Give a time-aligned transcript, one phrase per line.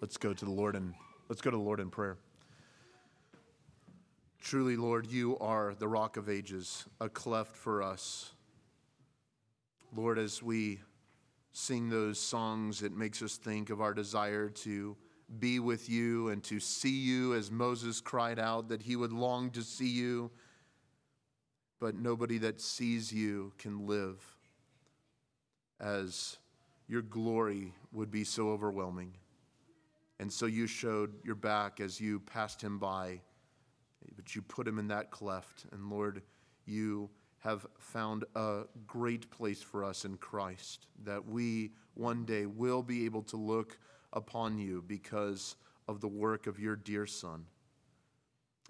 [0.00, 0.94] Let's go to the Lord and
[1.28, 2.16] let's go to the Lord in prayer.
[4.40, 8.32] Truly, Lord, you are the rock of ages, a cleft for us.
[9.94, 10.80] Lord, as we
[11.52, 14.96] sing those songs, it makes us think of our desire to
[15.38, 19.50] be with you and to see you as Moses cried out that he would long
[19.50, 20.30] to see you.
[21.78, 24.24] But nobody that sees you can live
[25.78, 26.38] as
[26.88, 29.12] your glory would be so overwhelming.
[30.20, 33.22] And so you showed your back as you passed him by,
[34.14, 35.64] but you put him in that cleft.
[35.72, 36.20] And Lord,
[36.66, 37.08] you
[37.38, 43.06] have found a great place for us in Christ, that we one day will be
[43.06, 43.78] able to look
[44.12, 45.56] upon you because
[45.88, 47.46] of the work of your dear Son.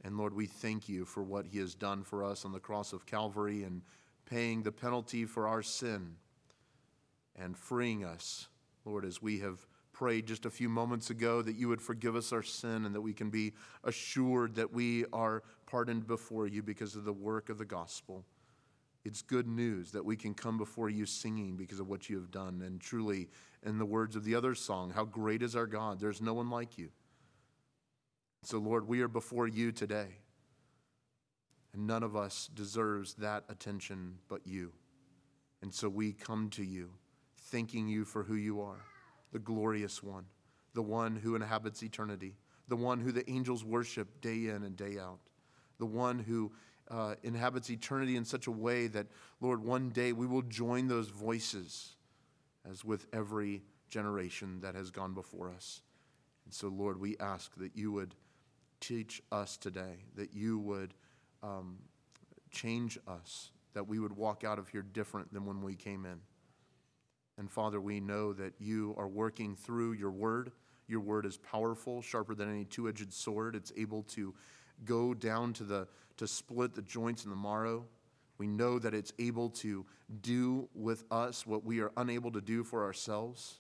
[0.04, 2.92] And Lord, we thank you for what he has done for us on the cross
[2.92, 3.82] of Calvary and
[4.24, 6.14] paying the penalty for our sin
[7.34, 8.46] and freeing us,
[8.84, 9.66] Lord, as we have
[10.00, 13.02] prayed just a few moments ago that you would forgive us our sin and that
[13.02, 13.52] we can be
[13.84, 18.24] assured that we are pardoned before you because of the work of the gospel.
[19.04, 22.30] It's good news that we can come before you singing because of what you have
[22.30, 22.62] done.
[22.64, 23.28] And truly,
[23.62, 26.00] in the words of the other song, how great is our God?
[26.00, 26.88] There's no one like you.
[28.42, 30.16] So, Lord, we are before you today.
[31.74, 34.72] And none of us deserves that attention but you.
[35.60, 36.88] And so we come to you,
[37.36, 38.80] thanking you for who you are
[39.32, 40.24] the glorious one,
[40.74, 42.34] the one who inhabits eternity,
[42.68, 45.18] the one who the angels worship day in and day out,
[45.78, 46.52] the one who
[46.90, 49.06] uh, inhabits eternity in such a way that,
[49.40, 51.94] Lord, one day we will join those voices
[52.68, 55.82] as with every generation that has gone before us.
[56.44, 58.14] And so, Lord, we ask that you would
[58.80, 60.94] teach us today, that you would
[61.42, 61.78] um,
[62.50, 66.20] change us, that we would walk out of here different than when we came in.
[67.40, 70.52] And Father, we know that you are working through your word.
[70.88, 73.56] Your word is powerful, sharper than any two edged sword.
[73.56, 74.34] It's able to
[74.84, 77.86] go down to, the, to split the joints and the marrow.
[78.36, 79.86] We know that it's able to
[80.20, 83.58] do with us what we are unable to do for ourselves.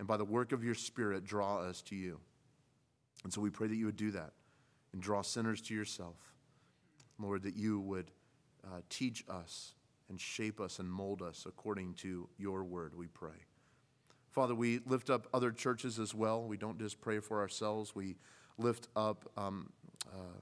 [0.00, 2.18] And by the work of your Spirit, draw us to you.
[3.22, 4.32] And so we pray that you would do that
[4.92, 6.16] and draw sinners to yourself.
[7.20, 8.10] Lord, that you would
[8.64, 9.74] uh, teach us
[10.08, 13.44] and shape us and mold us according to your word, we pray.
[14.30, 16.44] Father, we lift up other churches as well.
[16.44, 18.16] We don't just pray for ourselves, we
[18.58, 19.70] lift up um,
[20.12, 20.40] uh,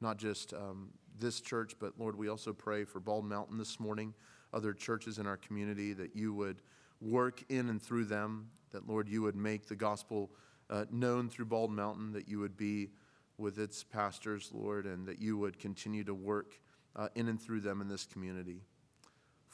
[0.00, 4.14] not just um, this church, but Lord, we also pray for Bald Mountain this morning,
[4.52, 6.62] other churches in our community, that you would
[7.00, 10.30] work in and through them, that Lord, you would make the gospel
[10.70, 12.90] uh, known through Bald Mountain, that you would be
[13.38, 16.58] with its pastors, Lord, and that you would continue to work
[16.96, 18.62] uh, in and through them in this community.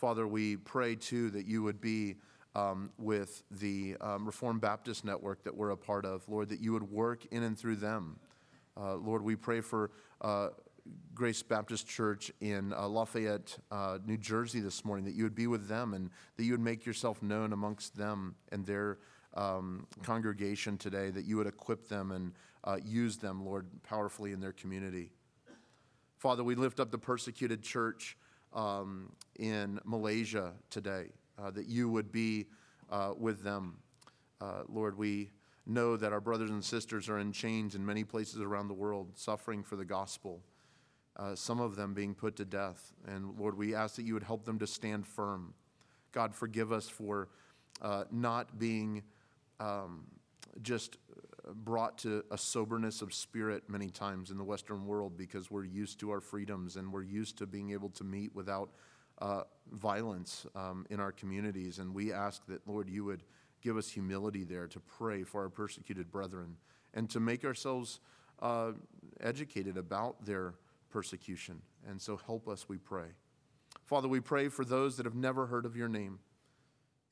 [0.00, 2.16] Father, we pray too that you would be
[2.54, 6.72] um, with the um, Reformed Baptist Network that we're a part of, Lord, that you
[6.72, 8.16] would work in and through them.
[8.80, 9.90] Uh, Lord, we pray for
[10.22, 10.48] uh,
[11.14, 15.46] Grace Baptist Church in uh, Lafayette, uh, New Jersey this morning, that you would be
[15.46, 19.00] with them and that you would make yourself known amongst them and their
[19.34, 22.32] um, congregation today, that you would equip them and
[22.64, 25.12] uh, use them, Lord, powerfully in their community.
[26.16, 28.16] Father, we lift up the persecuted church
[28.52, 31.06] um, in Malaysia today,
[31.38, 32.46] uh, that you would be
[32.90, 33.76] uh, with them.
[34.40, 35.30] Uh, Lord, we
[35.66, 39.12] know that our brothers and sisters are in chains in many places around the world,
[39.14, 40.40] suffering for the gospel,
[41.16, 42.92] uh, some of them being put to death.
[43.06, 45.54] And Lord, we ask that you would help them to stand firm.
[46.12, 47.28] God, forgive us for
[47.82, 49.02] uh, not being
[49.60, 50.04] um,
[50.62, 50.96] just
[51.54, 56.00] brought to a soberness of spirit many times in the Western world because we're used
[56.00, 58.70] to our freedoms and we're used to being able to meet without
[59.20, 61.78] uh, violence um, in our communities.
[61.78, 63.22] And we ask that, Lord, you would
[63.62, 66.56] give us humility there to pray for our persecuted brethren
[66.94, 68.00] and to make ourselves
[68.40, 68.72] uh,
[69.20, 70.54] educated about their
[70.90, 71.60] persecution.
[71.88, 73.08] And so help us, we pray.
[73.84, 76.20] Father, we pray for those that have never heard of your name.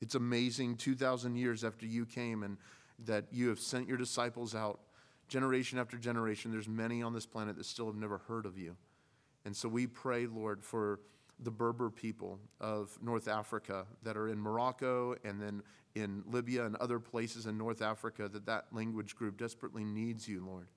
[0.01, 2.57] It's amazing 2,000 years after you came and
[3.05, 4.79] that you have sent your disciples out
[5.27, 6.51] generation after generation.
[6.51, 8.75] There's many on this planet that still have never heard of you.
[9.45, 10.99] And so we pray, Lord, for
[11.39, 15.63] the Berber people of North Africa that are in Morocco and then
[15.95, 20.43] in Libya and other places in North Africa that that language group desperately needs you,
[20.45, 20.67] Lord.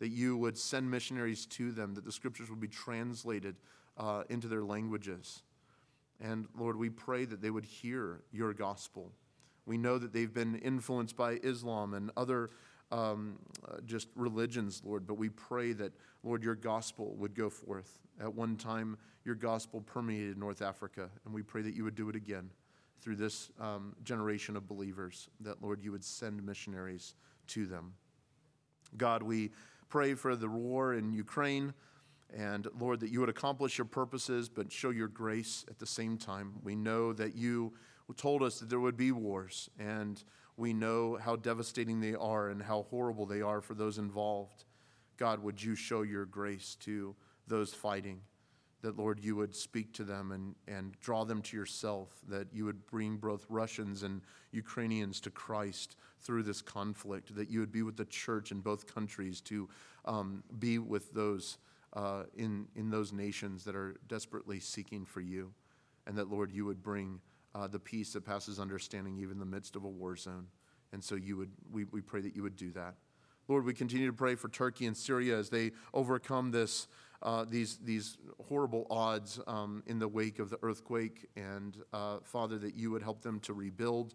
[0.00, 3.56] That you would send missionaries to them, that the scriptures would be translated
[3.96, 5.42] uh, into their languages.
[6.20, 9.12] And Lord, we pray that they would hear your gospel
[9.66, 12.50] we know that they've been influenced by Islam and other
[12.90, 15.92] um, uh, just religions, Lord, but we pray that,
[16.24, 18.00] Lord, your gospel would go forth.
[18.20, 22.08] At one time, your gospel permeated North Africa, and we pray that you would do
[22.08, 22.50] it again
[23.00, 27.14] through this um, generation of believers, that, Lord, you would send missionaries
[27.48, 27.94] to them.
[28.96, 29.52] God, we
[29.88, 31.72] pray for the war in Ukraine.
[32.36, 36.16] And Lord, that you would accomplish your purposes, but show your grace at the same
[36.16, 36.52] time.
[36.62, 37.72] We know that you
[38.16, 40.22] told us that there would be wars, and
[40.56, 44.64] we know how devastating they are and how horrible they are for those involved.
[45.16, 47.14] God, would you show your grace to
[47.46, 48.20] those fighting?
[48.82, 52.64] That, Lord, you would speak to them and, and draw them to yourself, that you
[52.64, 54.22] would bring both Russians and
[54.52, 58.92] Ukrainians to Christ through this conflict, that you would be with the church in both
[58.92, 59.68] countries to
[60.06, 61.58] um, be with those
[61.92, 65.52] uh, in, in those nations that are desperately seeking for you,
[66.06, 67.20] and that, Lord, you would bring
[67.54, 70.46] uh, the peace that passes understanding even in the midst of a war zone.
[70.92, 72.94] And so you would, we, we pray that you would do that.
[73.48, 76.86] Lord, we continue to pray for Turkey and Syria as they overcome this,
[77.22, 78.16] uh, these, these
[78.46, 81.28] horrible odds um, in the wake of the earthquake.
[81.36, 84.14] And uh, Father, that you would help them to rebuild,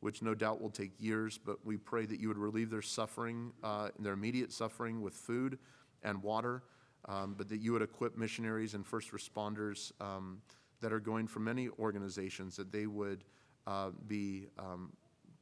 [0.00, 1.36] which no doubt will take years.
[1.36, 5.58] But we pray that you would relieve their suffering, uh, their immediate suffering with food
[6.04, 6.62] and water,
[7.08, 10.42] um, but that you would equip missionaries and first responders um,
[10.80, 13.24] that are going from many organizations, that they would
[13.66, 14.92] uh, be um,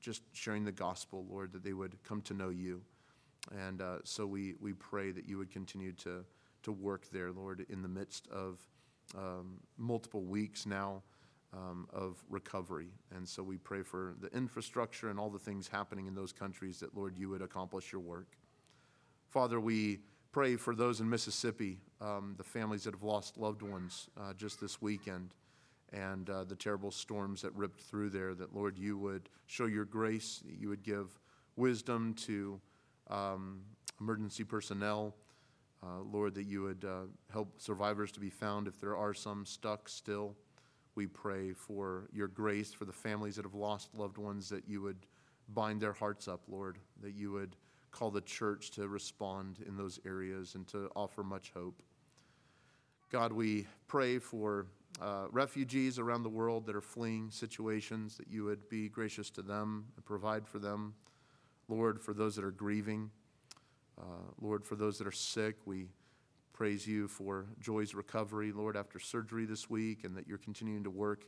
[0.01, 2.83] just sharing the gospel, Lord, that they would come to know you.
[3.67, 6.25] And uh, so we, we pray that you would continue to,
[6.63, 8.59] to work there, Lord, in the midst of
[9.17, 11.03] um, multiple weeks now
[11.53, 12.89] um, of recovery.
[13.15, 16.81] And so we pray for the infrastructure and all the things happening in those countries
[16.81, 18.37] that, Lord, you would accomplish your work.
[19.29, 20.01] Father, we
[20.35, 24.61] pray for those in Mississippi, um, the families that have lost loved ones uh, just
[24.61, 25.33] this weekend,
[25.93, 29.85] and uh, the terrible storms that ripped through there, that, Lord, you would show your
[29.85, 31.21] grace, you would give
[31.55, 32.61] wisdom to
[33.11, 33.61] um,
[34.01, 35.15] emergency personnel.
[35.85, 37.03] Uh, Lord, that you would uh,
[37.33, 40.35] help survivors to be found if there are some stuck still.
[40.97, 44.83] We pray for your grace for the families that have lost loved ones, that you
[44.83, 45.07] would
[45.51, 47.55] bind their hearts up, Lord, that you would
[47.95, 51.81] call the church to respond in those areas and to offer much hope.
[53.11, 54.67] God, we pray for
[55.01, 59.43] uh, refugees around the world that are fleeing situations, that you would be gracious to
[59.43, 60.95] them and provide for them.
[61.69, 63.11] Lord, for those that are grieving,
[63.97, 65.87] uh, Lord, for those that are sick, we
[66.53, 70.91] praise you for Joy's recovery, Lord, after surgery this week, and that you're continuing to
[70.91, 71.27] work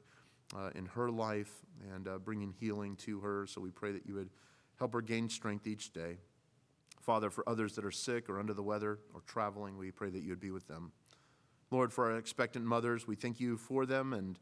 [0.56, 1.52] uh, in her life
[1.94, 3.46] and uh, bringing healing to her.
[3.46, 4.30] So we pray that you would
[4.78, 6.19] help her gain strength each day.
[7.06, 10.25] Father, for others that are sick or under the weather or traveling, we pray that
[10.25, 10.91] you would be with them.
[11.70, 14.41] Lord, for our expectant mothers, we thank you for them and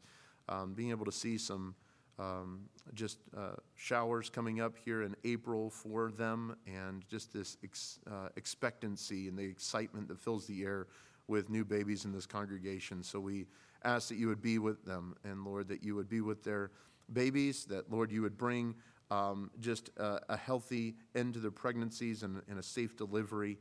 [0.49, 1.75] um, being able to see some
[2.17, 2.61] um,
[2.95, 8.29] just uh, showers coming up here in April for them, and just this ex- uh,
[8.35, 10.87] expectancy and the excitement that fills the air
[11.27, 13.03] with new babies in this congregation.
[13.03, 13.45] So we
[13.83, 16.71] ask that you would be with them, and Lord, that you would be with their
[17.11, 18.75] babies, that Lord, you would bring
[19.11, 23.57] um, just a, a, healthy end to their pregnancies and, and a safe delivery,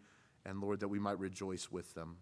[0.46, 2.16] and Lord, that we might rejoice with them.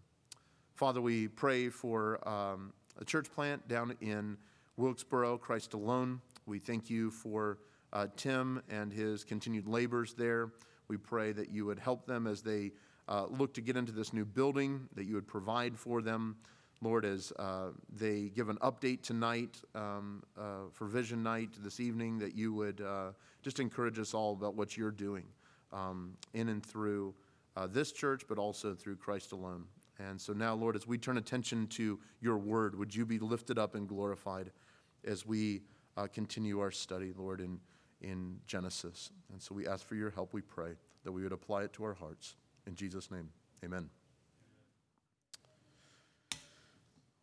[0.74, 4.36] Father, we pray for um, a church plant down in
[4.76, 6.20] Wilkesboro, Christ alone.
[6.46, 7.58] We thank you for
[7.92, 10.50] uh, Tim and his continued labors there.
[10.88, 12.72] We pray that you would help them as they
[13.08, 16.36] uh, look to get into this new building, that you would provide for them.
[16.82, 22.18] Lord, as uh, they give an update tonight um, uh, for Vision Night this evening,
[22.18, 23.12] that you would uh,
[23.42, 25.24] just encourage us all about what you're doing
[25.72, 27.14] um, in and through
[27.56, 29.64] uh, this church, but also through Christ alone.
[29.98, 33.58] And so now, Lord, as we turn attention to your word, would you be lifted
[33.58, 34.50] up and glorified
[35.04, 35.62] as we
[35.96, 37.58] uh, continue our study, Lord, in,
[38.00, 39.10] in Genesis.
[39.32, 40.72] And so we ask for your help, we pray,
[41.04, 42.36] that we would apply it to our hearts.
[42.66, 43.28] In Jesus' name,
[43.64, 43.88] amen.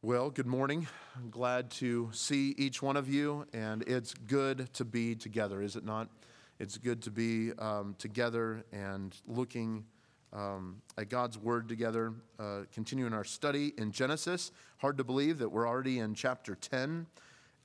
[0.02, 0.88] Well, good morning.
[1.18, 5.76] I'm glad to see each one of you, and it's good to be together, is
[5.76, 6.08] it not?
[6.58, 9.84] It's good to be um, together and looking
[10.32, 14.54] um, at God's Word together, uh, continuing our study in Genesis.
[14.78, 17.06] Hard to believe that we're already in chapter 10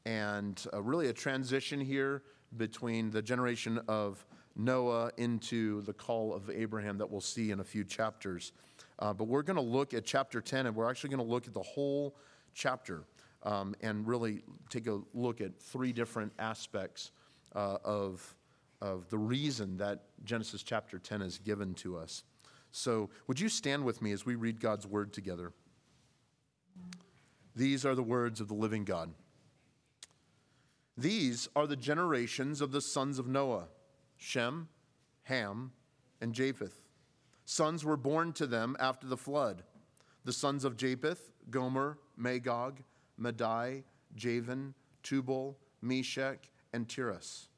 [0.04, 2.24] and uh, really a transition here
[2.56, 4.26] between the generation of
[4.56, 8.50] Noah into the call of Abraham that we'll see in a few chapters.
[8.98, 11.46] Uh, but we're going to look at chapter 10, and we're actually going to look
[11.46, 12.16] at the whole
[12.54, 13.04] chapter
[13.42, 17.10] um, and really take a look at three different aspects
[17.54, 18.34] uh, of,
[18.80, 22.24] of the reason that Genesis chapter 10 is given to us.
[22.70, 25.52] So, would you stand with me as we read God's word together?
[27.54, 29.10] These are the words of the living God.
[30.96, 33.68] These are the generations of the sons of Noah
[34.16, 34.68] Shem,
[35.24, 35.72] Ham,
[36.20, 36.83] and Japheth.
[37.46, 39.62] Sons were born to them after the flood.
[40.24, 42.80] The sons of Japheth, Gomer, Magog,
[43.18, 43.84] Madai,
[44.16, 47.48] Javan, Tubal, Meshech, and Tiras.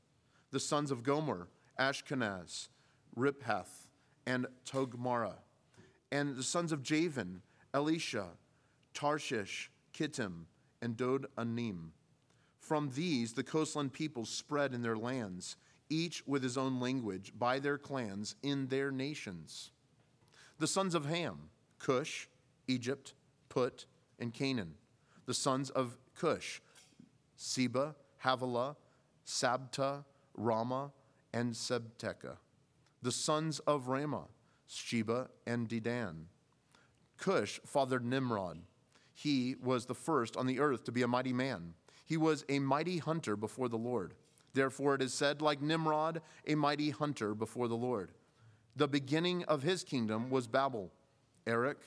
[0.50, 2.68] The sons of Gomer, Ashkenaz,
[3.16, 3.86] Riphath,
[4.26, 5.34] and Togarmah.
[6.10, 8.30] And the sons of Javan, Elishah,
[8.92, 10.46] Tarshish, Kittim,
[10.82, 11.92] and Dod Anim.
[12.58, 15.56] From these, the coastland peoples spread in their lands,
[15.88, 19.70] each with his own language, by their clans in their nations.
[20.58, 22.28] The sons of Ham, Cush,
[22.66, 23.14] Egypt,
[23.48, 23.86] Put,
[24.18, 24.74] and Canaan.
[25.26, 26.62] The sons of Cush,
[27.36, 27.94] Seba,
[28.24, 28.76] Havilah,
[29.26, 30.04] Sabtah,
[30.38, 30.92] Raamah,
[31.34, 32.36] and Sabteca.
[33.02, 34.28] The sons of Raamah,
[34.66, 36.24] Sheba and Dedan.
[37.18, 38.62] Cush fathered Nimrod.
[39.14, 41.74] He was the first on the earth to be a mighty man.
[42.04, 44.14] He was a mighty hunter before the Lord.
[44.54, 48.12] Therefore, it is said, like Nimrod, a mighty hunter before the Lord.
[48.76, 50.92] The beginning of his kingdom was Babel,
[51.46, 51.78] Erech,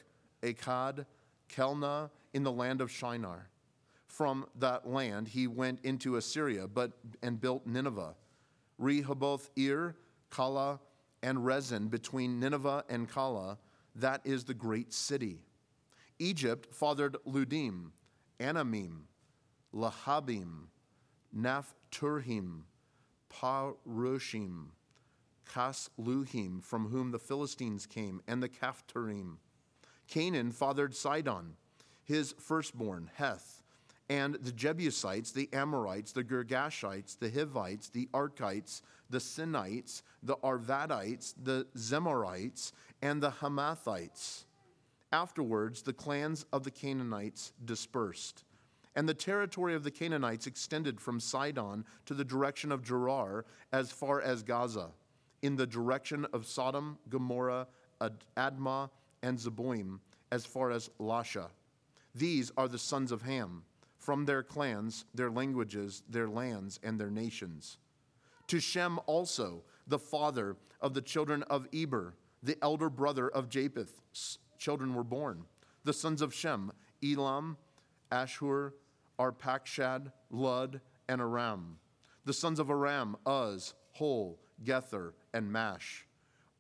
[0.42, 1.06] Akkad,
[1.48, 3.48] Calneh in the land of Shinar.
[4.08, 8.16] From that land he went into Assyria but, and built Nineveh,
[8.80, 9.96] Rehoboth Ir,
[10.32, 10.80] Calah,
[11.22, 13.58] and Resen between Nineveh and Calah.
[13.96, 15.40] That is the great city.
[16.18, 17.92] Egypt fathered Ludim,
[18.40, 19.02] Anamim,
[19.74, 20.68] Lehabim,
[21.38, 22.62] Naphtuhim,
[23.32, 24.68] Pathrusim,
[25.54, 29.38] Casluhim, from whom the Philistines came, and the Caphtorim.
[30.08, 31.56] Canaan fathered Sidon,
[32.04, 33.64] his firstborn, Heth,
[34.10, 41.36] and the Jebusites, the Amorites, the Girgashites, the Hivites, the Arkites, the Sinites, the Arvadites,
[41.44, 44.46] the Zemarites, and the Hamathites.
[45.12, 48.44] Afterwards, the clans of the Canaanites dispersed.
[48.96, 53.92] And the territory of the Canaanites extended from Sidon to the direction of Gerar as
[53.92, 54.90] far as Gaza,
[55.42, 57.68] in the direction of Sodom, Gomorrah,
[58.38, 58.90] Admah,
[59.22, 60.00] and Zeboim,
[60.32, 61.48] as far as Lasha.
[62.16, 63.64] These are the sons of Ham,
[63.98, 67.78] from their clans, their languages, their lands, and their nations.
[68.48, 74.02] To Shem also, the father of the children of Eber, the elder brother of Japheth,
[74.58, 75.46] children were born.
[75.84, 76.72] The sons of Shem,
[77.04, 77.58] Elam,
[78.12, 78.72] Asshur,
[79.20, 81.78] Arpachshad, Lud, and Aram.
[82.26, 86.06] The sons of Aram, Uz, Hul, Gether, and Mash.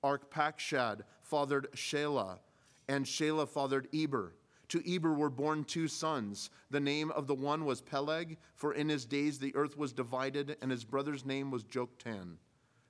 [0.04, 2.40] Arpachshad fathered Shelah,
[2.88, 4.34] and Shelah fathered Eber.
[4.70, 6.52] To Eber were born two sons.
[6.70, 10.58] The name of the one was Peleg, for in his days the earth was divided,
[10.62, 12.36] and his brother's name was Joktan.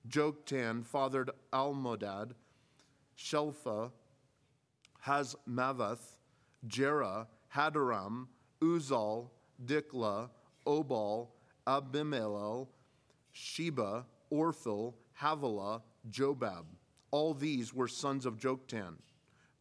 [0.07, 2.31] Joktan fathered Almodad,
[3.17, 3.91] Sheleph,
[5.05, 6.17] Hazarmaveth,
[6.67, 8.27] Jerah, Hadoram,
[8.61, 9.29] Uzal,
[9.65, 10.29] Diklah,
[10.65, 11.29] Obal,
[11.65, 12.67] Abimael,
[13.31, 16.65] Sheba, Ophir, Havilah, Jobab.
[17.11, 18.95] All these were sons of Joktan.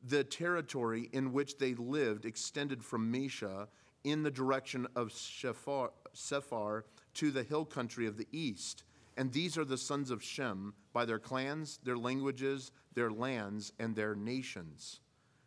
[0.03, 3.69] The territory in which they lived extended from Mesha
[4.05, 6.85] in the direction of Shephar, Sephar
[7.15, 8.85] to the hill country of the east.
[9.17, 13.97] And these are the sons of Shem by their clans, their languages, their lands, and
[13.97, 15.01] their nations.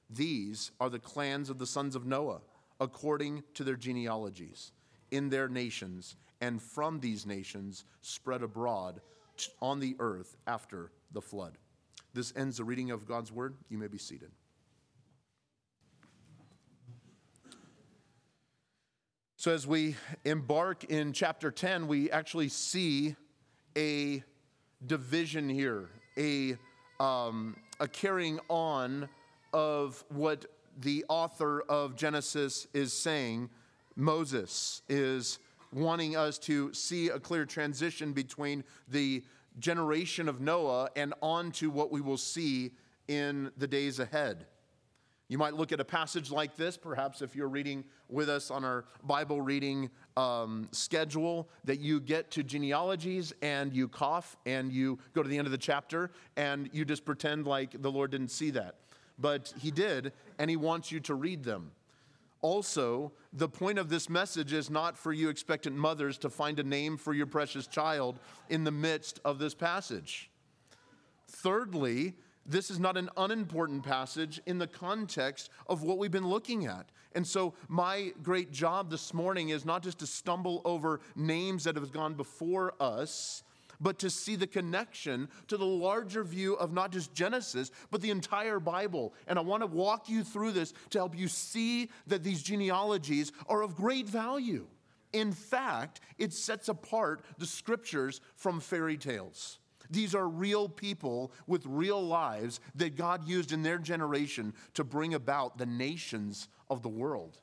[0.09, 2.41] These are the clans of the sons of Noah,
[2.81, 4.73] according to their genealogies,
[5.09, 8.99] in their nations, and from these nations spread abroad
[9.61, 11.57] on the earth after the flood.
[12.13, 13.55] This ends the reading of God's word.
[13.69, 14.31] You may be seated.
[19.37, 23.15] So, as we embark in chapter 10, we actually see
[23.75, 24.23] a
[24.85, 26.57] division here, a,
[26.99, 29.09] um, a carrying on
[29.51, 30.45] of what
[30.79, 33.49] the author of Genesis is saying.
[33.95, 35.39] Moses is
[35.73, 39.23] wanting us to see a clear transition between the
[39.59, 42.71] generation of Noah and on to what we will see
[43.07, 44.45] in the days ahead.
[45.31, 48.65] You might look at a passage like this, perhaps if you're reading with us on
[48.65, 54.99] our Bible reading um, schedule, that you get to genealogies and you cough and you
[55.13, 58.31] go to the end of the chapter and you just pretend like the Lord didn't
[58.31, 58.75] see that.
[59.17, 61.71] But He did, and He wants you to read them.
[62.41, 66.63] Also, the point of this message is not for you expectant mothers to find a
[66.63, 68.19] name for your precious child
[68.49, 70.31] in the midst of this passage.
[71.27, 76.65] Thirdly, this is not an unimportant passage in the context of what we've been looking
[76.65, 76.89] at.
[77.13, 81.75] And so, my great job this morning is not just to stumble over names that
[81.75, 83.43] have gone before us,
[83.81, 88.11] but to see the connection to the larger view of not just Genesis, but the
[88.11, 89.13] entire Bible.
[89.27, 93.31] And I want to walk you through this to help you see that these genealogies
[93.47, 94.67] are of great value.
[95.13, 99.59] In fact, it sets apart the scriptures from fairy tales.
[99.89, 105.13] These are real people with real lives that God used in their generation to bring
[105.13, 107.39] about the nations of the world.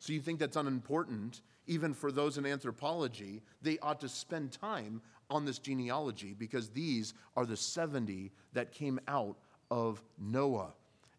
[0.00, 1.42] So you think that's unimportant?
[1.68, 5.00] Even for those in anthropology, they ought to spend time
[5.32, 9.36] on this genealogy because these are the 70 that came out
[9.70, 10.74] of Noah.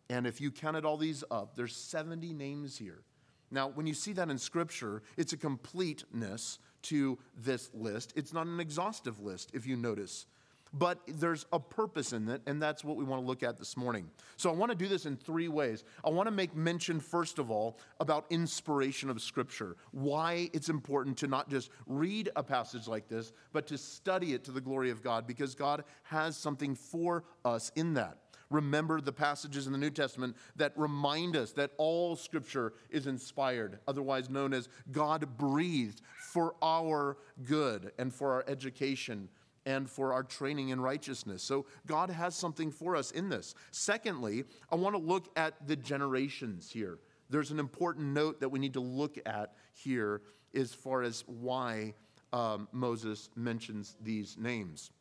[0.10, 3.02] And if you counted all these up, there's 70 names here.
[3.50, 8.14] Now, when you see that in Scripture, it's a completeness to this list.
[8.16, 10.28] It's not an exhaustive list, if you notice
[10.74, 13.78] but there's a purpose in it, and that's what we want to look at this
[13.78, 14.10] morning.
[14.38, 15.84] So I want to do this in three ways.
[16.04, 21.18] I want to make mention, first of all, about inspiration of Scripture, why it's important
[21.18, 24.90] to not just read a passage like this, but to study it to the glory
[24.90, 28.18] of God, because God has something for us in that
[28.50, 33.80] remember the passages in the New Testament that remind us that all scripture is inspired,
[33.88, 36.02] otherwise known as God breathed
[36.32, 39.28] for our good and for our education
[39.66, 41.44] and for our training in righteousness.
[41.44, 43.56] So God has something for us in this.
[43.72, 47.00] Secondly, I want to look at the generations here.
[47.30, 50.22] There's an important note that we need to look at here
[50.54, 51.94] as far as why
[52.32, 54.92] um, Moses mentions these names.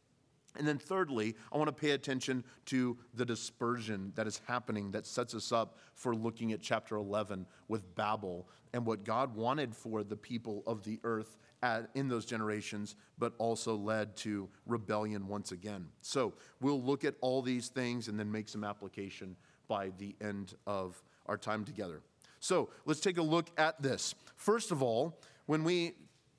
[0.57, 5.07] And then, thirdly, I want to pay attention to the dispersion that is happening that
[5.07, 10.03] sets us up for looking at chapter 11 with Babel and what God wanted for
[10.03, 15.53] the people of the earth at, in those generations, but also led to rebellion once
[15.53, 15.87] again.
[16.01, 19.37] So we'll look at all these things and then make some application
[19.69, 22.03] by the end of our time together.
[22.41, 24.15] So let's take a look at this.
[24.37, 25.93] First of all, when we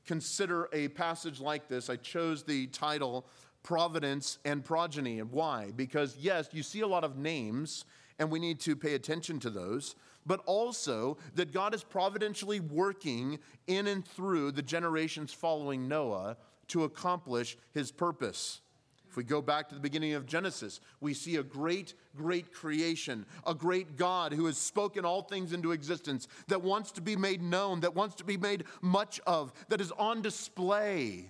[0.06, 3.26] consider a passage like this, I chose the title
[3.64, 5.20] Providence and Progeny.
[5.20, 5.72] And why?
[5.76, 7.86] Because, yes, you see a lot of names,
[8.20, 13.40] and we need to pay attention to those but also that God is providentially working
[13.68, 16.38] in and through the generations following Noah
[16.70, 18.62] to accomplish his purpose.
[19.10, 23.28] If we go back to the beginning of Genesis, we see a great, great creation,
[23.46, 27.42] a great God who has spoken all things into existence, that wants to be made
[27.44, 31.30] known, that wants to be made much of, that is on display.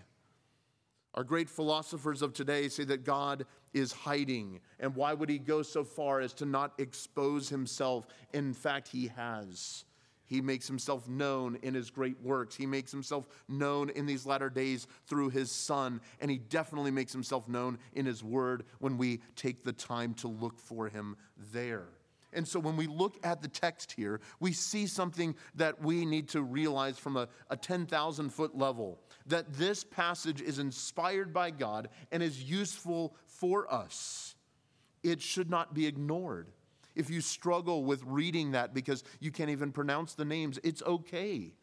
[1.14, 4.60] Our great philosophers of today say that God is hiding.
[4.80, 8.08] And why would he go so far as to not expose himself?
[8.34, 9.86] In fact, he has.
[10.26, 12.56] He makes himself known in his great works.
[12.56, 16.02] He makes himself known in these latter days through his Son.
[16.20, 20.28] And he definitely makes himself known in his word when we take the time to
[20.28, 21.16] look for him
[21.52, 21.86] there.
[22.36, 26.30] And so when we look at the text here, we see something that we need
[26.30, 31.90] to realize from a, a 10,000 foot level that this passage is inspired by God
[32.12, 34.36] and is useful for us.
[35.04, 36.48] It should not be ignored.
[36.96, 41.54] If you struggle with reading that because you can't even pronounce the names, it's okay.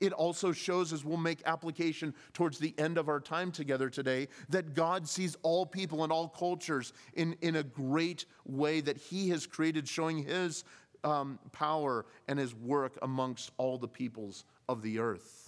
[0.00, 4.28] It also shows, as we'll make application towards the end of our time together today,
[4.48, 9.28] that God sees all people and all cultures in, in a great way that He
[9.28, 10.64] has created, showing His
[11.04, 15.39] um, power and His work amongst all the peoples of the earth.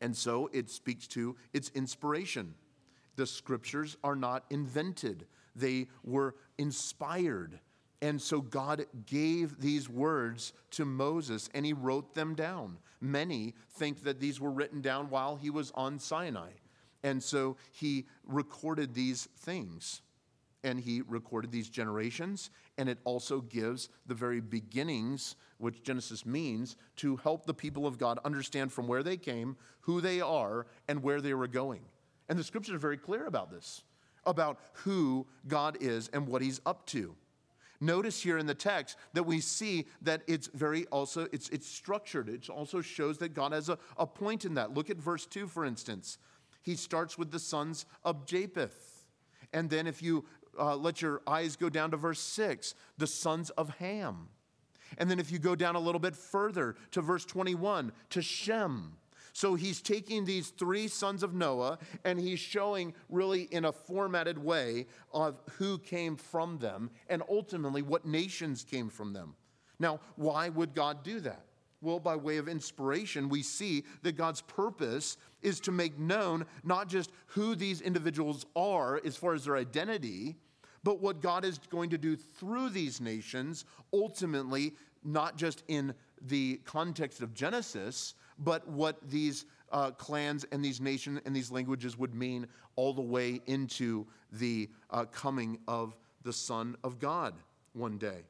[0.00, 2.54] And so it speaks to its inspiration.
[3.16, 7.60] The scriptures are not invented, they were inspired.
[8.02, 12.76] And so God gave these words to Moses and he wrote them down.
[13.00, 16.50] Many think that these were written down while he was on Sinai.
[17.02, 20.02] And so he recorded these things
[20.62, 22.50] and he recorded these generations.
[22.76, 27.98] And it also gives the very beginnings, which Genesis means, to help the people of
[27.98, 31.82] God understand from where they came, who they are, and where they were going.
[32.28, 33.82] And the scriptures are very clear about this,
[34.24, 37.14] about who God is and what he's up to.
[37.80, 42.28] Notice here in the text that we see that it's very also, it's, it's structured.
[42.28, 44.72] It also shows that God has a, a point in that.
[44.72, 46.18] Look at verse 2, for instance.
[46.62, 49.04] He starts with the sons of Japheth.
[49.52, 50.24] And then if you
[50.58, 54.28] uh, let your eyes go down to verse 6, the sons of Ham.
[54.98, 58.92] And then if you go down a little bit further to verse 21, to Shem.
[59.32, 64.38] So he's taking these three sons of Noah and he's showing, really in a formatted
[64.38, 69.34] way, of who came from them and ultimately what nations came from them.
[69.78, 71.44] Now, why would God do that?
[71.82, 76.88] Well, by way of inspiration, we see that God's purpose is to make known not
[76.88, 80.36] just who these individuals are as far as their identity,
[80.86, 84.72] but what God is going to do through these nations, ultimately,
[85.02, 85.92] not just in
[86.28, 91.98] the context of Genesis, but what these uh, clans and these nations and these languages
[91.98, 92.46] would mean
[92.76, 97.34] all the way into the uh, coming of the Son of God
[97.72, 98.22] one day.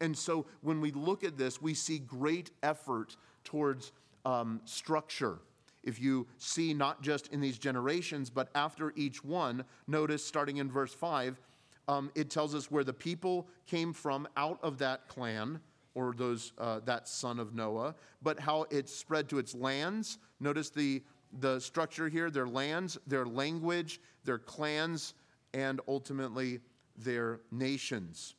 [0.00, 3.92] And so when we look at this, we see great effort towards
[4.24, 5.38] um, structure.
[5.84, 10.68] If you see not just in these generations, but after each one, notice starting in
[10.68, 11.38] verse 5,
[11.92, 15.60] um, it tells us where the people came from out of that clan
[15.94, 20.18] or those, uh, that son of Noah, but how it spread to its lands.
[20.40, 21.02] Notice the
[21.40, 25.14] the structure here their lands, their language, their clans,
[25.54, 26.60] and ultimately
[26.96, 28.34] their nations.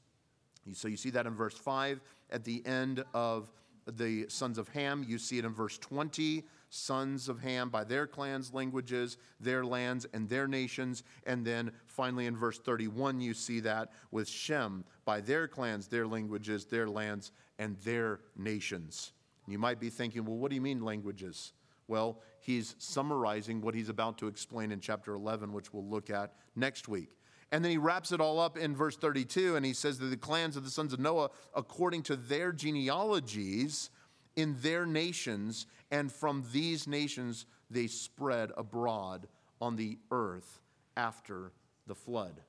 [0.73, 3.51] So you see that in verse 5 at the end of
[3.97, 5.03] the sons of Ham.
[5.07, 10.05] You see it in verse 20 sons of Ham by their clans, languages, their lands,
[10.13, 11.03] and their nations.
[11.25, 16.07] And then finally in verse 31, you see that with Shem by their clans, their
[16.07, 19.13] languages, their lands, and their nations.
[19.47, 21.53] You might be thinking, well, what do you mean languages?
[21.87, 26.33] Well, he's summarizing what he's about to explain in chapter 11, which we'll look at
[26.55, 27.17] next week.
[27.51, 30.17] And then he wraps it all up in verse 32, and he says that the
[30.17, 33.91] clans of the sons of Noah, according to their genealogies,
[34.35, 39.27] in their nations, and from these nations they spread abroad
[39.61, 40.61] on the earth
[40.97, 41.51] after
[41.87, 42.41] the flood.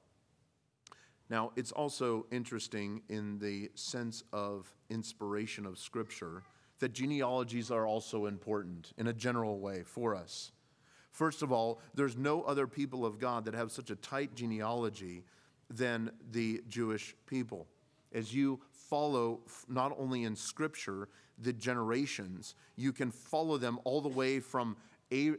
[1.31, 6.42] Now, it's also interesting in the sense of inspiration of Scripture
[6.81, 10.53] that genealogies are also important in a general way for us.
[11.11, 15.25] First of all, there's no other people of God that have such a tight genealogy
[15.70, 17.68] than the Jewish people.
[18.12, 24.09] As you follow not only in Scripture the generations, you can follow them all the
[24.09, 24.77] way from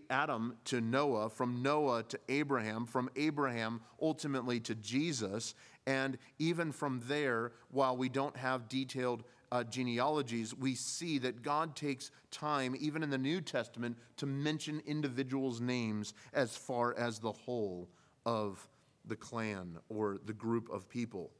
[0.10, 5.56] Adam to Noah, from Noah to Abraham, from Abraham ultimately to Jesus.
[5.88, 11.76] And even from there, while we don't have detailed uh, genealogies, we see that God
[11.76, 17.32] takes time, even in the New Testament, to mention individuals' names as far as the
[17.32, 17.90] whole
[18.26, 18.68] of
[19.06, 21.32] the clan or the group of people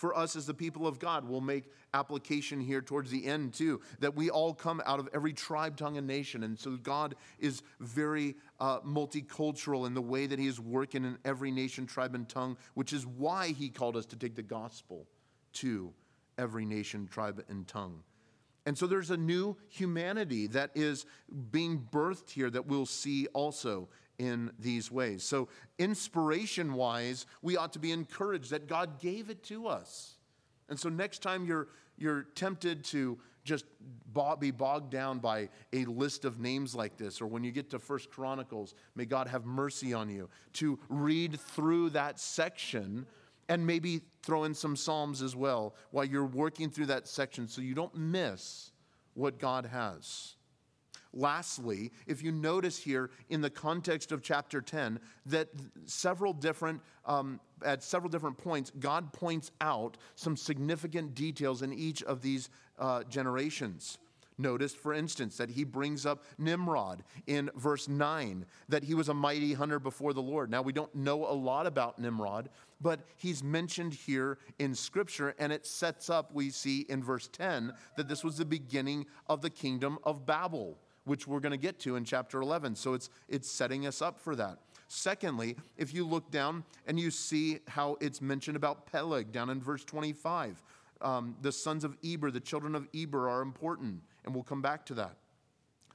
[0.00, 1.28] for us as the people of God.
[1.28, 5.34] We'll make application here towards the end, too, that we all come out of every
[5.34, 6.42] tribe, tongue, and nation.
[6.42, 11.18] And so God is very uh, multicultural in the way that He is working in
[11.26, 15.06] every nation, tribe, and tongue, which is why He called us to take the gospel
[15.54, 15.92] to
[16.38, 18.02] every nation, tribe, and tongue.
[18.64, 21.04] And so there's a new humanity that is
[21.50, 23.88] being birthed here that we'll see also
[24.20, 25.22] in these ways.
[25.22, 30.18] So, inspiration wise, we ought to be encouraged that God gave it to us.
[30.68, 33.64] And so, next time you're, you're tempted to just
[34.38, 37.78] be bogged down by a list of names like this, or when you get to
[37.78, 43.06] First Chronicles, may God have mercy on you, to read through that section
[43.48, 47.62] and maybe throw in some Psalms as well while you're working through that section so
[47.62, 48.70] you don't miss
[49.14, 50.36] what God has.
[51.12, 55.48] Lastly, if you notice here in the context of chapter 10 that
[55.84, 62.02] several different, um, at several different points, God points out some significant details in each
[62.04, 63.98] of these uh, generations.
[64.38, 69.14] Notice, for instance, that he brings up Nimrod in verse 9, that he was a
[69.14, 70.50] mighty hunter before the Lord.
[70.50, 72.48] Now, we don't know a lot about Nimrod,
[72.80, 77.74] but he's mentioned here in Scripture, and it sets up, we see in verse 10,
[77.96, 81.78] that this was the beginning of the kingdom of Babel which we're going to get
[81.80, 82.76] to in chapter 11.
[82.76, 84.58] So it's, it's setting us up for that.
[84.88, 89.60] Secondly, if you look down and you see how it's mentioned about Peleg down in
[89.60, 90.62] verse 25,
[91.00, 94.84] um, the sons of Eber, the children of Eber, are important, and we'll come back
[94.86, 95.16] to that.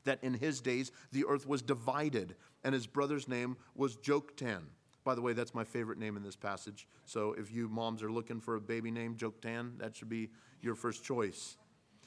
[0.06, 4.62] That in his days the earth was divided, and his brother's name was Joktan.
[5.04, 6.88] By the way, that's my favorite name in this passage.
[7.06, 10.30] So if you moms are looking for a baby name, Joktan, that should be
[10.62, 11.58] your first choice.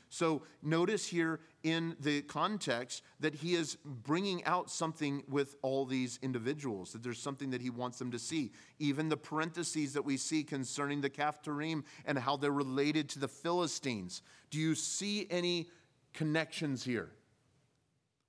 [0.08, 6.18] So notice here in the context that he is bringing out something with all these
[6.22, 8.52] individuals, that there's something that he wants them to see.
[8.78, 13.28] Even the parentheses that we see concerning the Caphtorim and how they're related to the
[13.28, 14.22] Philistines.
[14.50, 15.68] Do you see any
[16.14, 17.10] connections here?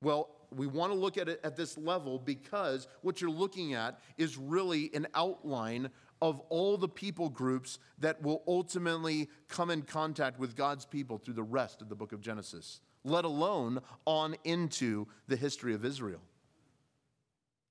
[0.02, 4.00] Well, we want to look at it at this level because what you're looking at
[4.18, 5.90] is really an outline
[6.22, 11.36] of all the people groups that will ultimately come in contact with God's people through
[11.36, 16.22] the rest of the book of Genesis, let alone on into the history of Israel.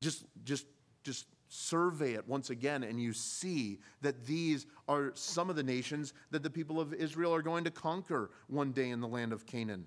[0.01, 0.67] Just, just,
[1.03, 6.15] just survey it once again, and you see that these are some of the nations
[6.31, 9.47] that the people of Israel are going to conquer one day in the land of
[9.47, 9.87] Canaan.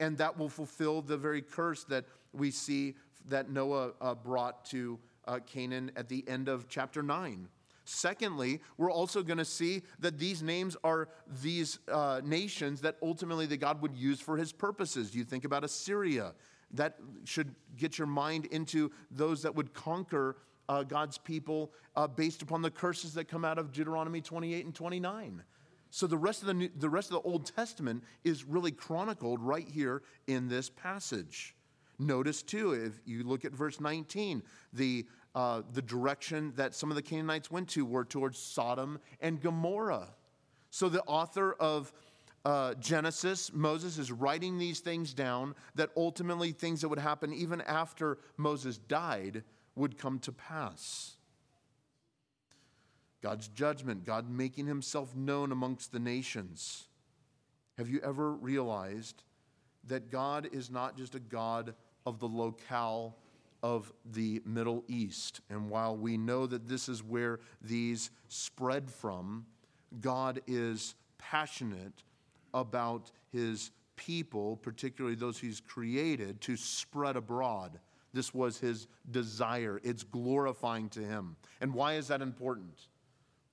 [0.00, 2.94] And that will fulfill the very curse that we see
[3.26, 7.48] that Noah uh, brought to uh, Canaan at the end of chapter 9.
[7.90, 11.08] Secondly, we're also going to see that these names are
[11.40, 15.14] these uh, nations that ultimately that God would use for his purposes.
[15.14, 16.34] You think about Assyria.
[16.72, 20.36] That should get your mind into those that would conquer
[20.68, 24.74] uh, God's people uh, based upon the curses that come out of Deuteronomy 28 and
[24.74, 25.42] 29.
[25.88, 29.40] So the rest of the New, the rest of the Old Testament is really chronicled
[29.40, 31.54] right here in this passage.
[31.98, 34.42] Notice too, if you look at verse 19,
[34.74, 39.40] the uh, the direction that some of the Canaanites went to were towards Sodom and
[39.40, 40.08] Gomorrah.
[40.70, 41.92] So the author of
[42.44, 47.60] uh, Genesis, Moses is writing these things down that ultimately things that would happen even
[47.62, 51.16] after Moses died would come to pass.
[53.22, 56.86] God's judgment, God making himself known amongst the nations.
[57.76, 59.22] Have you ever realized
[59.86, 61.74] that God is not just a God
[62.06, 63.16] of the locale
[63.62, 65.40] of the Middle East?
[65.50, 69.46] And while we know that this is where these spread from,
[70.00, 72.04] God is passionate
[72.54, 77.78] about his people, particularly those he's created, to spread abroad.
[78.12, 79.80] This was his desire.
[79.82, 81.36] It's glorifying to him.
[81.60, 82.88] And why is that important?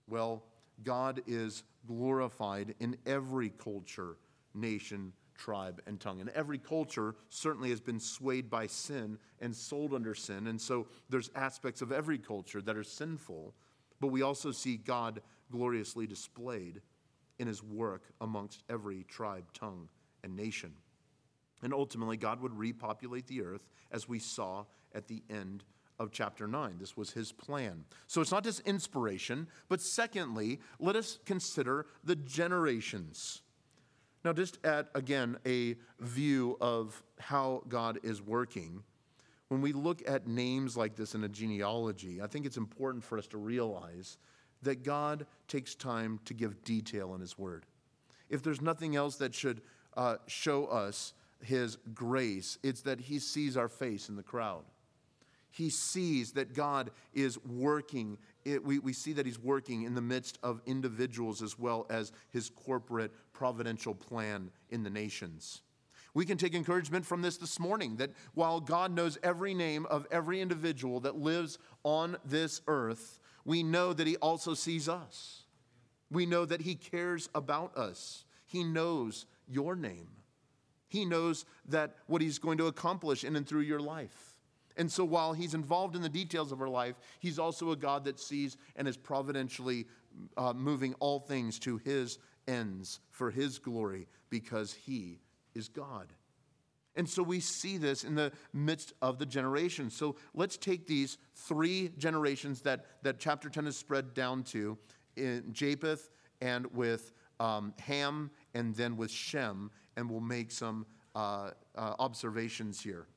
[0.07, 0.43] Well,
[0.83, 4.17] God is glorified in every culture,
[4.53, 6.21] nation, tribe, and tongue.
[6.21, 10.47] And every culture certainly has been swayed by sin and sold under sin.
[10.47, 13.53] And so there's aspects of every culture that are sinful,
[13.99, 15.21] but we also see God
[15.51, 16.81] gloriously displayed
[17.37, 19.89] in his work amongst every tribe, tongue,
[20.23, 20.73] and nation.
[21.61, 25.63] And ultimately, God would repopulate the earth as we saw at the end
[25.99, 26.75] of chapter 9.
[26.79, 27.85] This was his plan.
[28.07, 33.41] So it's not just inspiration, but secondly, let us consider the generations.
[34.25, 38.81] Now, just at again a view of how God is working,
[39.49, 43.19] when we look at names like this in a genealogy, I think it's important for
[43.19, 44.17] us to realize
[44.63, 47.67] that God takes time to give detail in His Word.
[48.27, 49.61] If there's nothing else that should
[49.95, 54.63] uh, show us His grace, it's that He sees our face in the crowd.
[55.51, 58.17] He sees that God is working.
[58.45, 62.11] It, we, we see that He's working in the midst of individuals as well as
[62.29, 65.63] His corporate providential plan in the nations.
[66.13, 70.07] We can take encouragement from this this morning that while God knows every name of
[70.11, 75.43] every individual that lives on this earth, we know that He also sees us.
[76.09, 78.23] We know that He cares about us.
[78.45, 80.07] He knows your name.
[80.87, 84.34] He knows that what He's going to accomplish in and through your life.
[84.77, 88.05] And so while He's involved in the details of our life, He's also a God
[88.05, 89.85] that sees and is providentially
[90.37, 95.19] uh, moving all things to His ends for His glory because He
[95.53, 96.13] is God.
[96.95, 99.95] And so we see this in the midst of the generations.
[99.95, 104.77] So let's take these three generations that, that chapter 10 is spread down to
[105.17, 106.09] in Japheth
[106.41, 110.85] and with um, Ham and then with Shem, and we'll make some
[111.15, 113.07] uh, uh, observations here.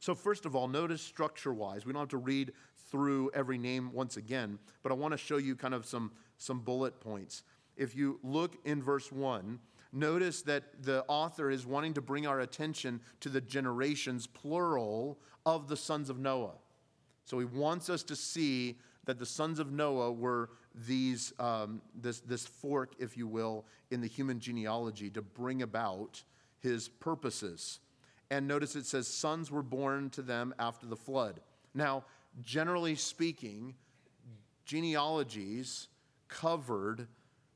[0.00, 2.52] So, first of all, notice structure wise, we don't have to read
[2.90, 6.60] through every name once again, but I want to show you kind of some, some
[6.60, 7.42] bullet points.
[7.76, 9.58] If you look in verse 1,
[9.92, 15.68] notice that the author is wanting to bring our attention to the generations, plural, of
[15.68, 16.54] the sons of Noah.
[17.24, 20.50] So he wants us to see that the sons of Noah were
[20.86, 26.22] these, um, this, this fork, if you will, in the human genealogy to bring about
[26.60, 27.78] his purposes.
[28.30, 31.40] And notice it says, sons were born to them after the flood.
[31.74, 32.04] Now,
[32.42, 33.74] generally speaking,
[34.64, 35.88] genealogies
[36.28, 37.06] covered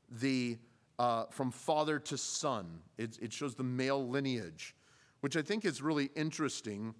[0.09, 0.57] the
[0.97, 2.79] uh, from father to son.
[2.97, 4.75] It, it shows the male lineage,
[5.21, 6.93] which I think is really interesting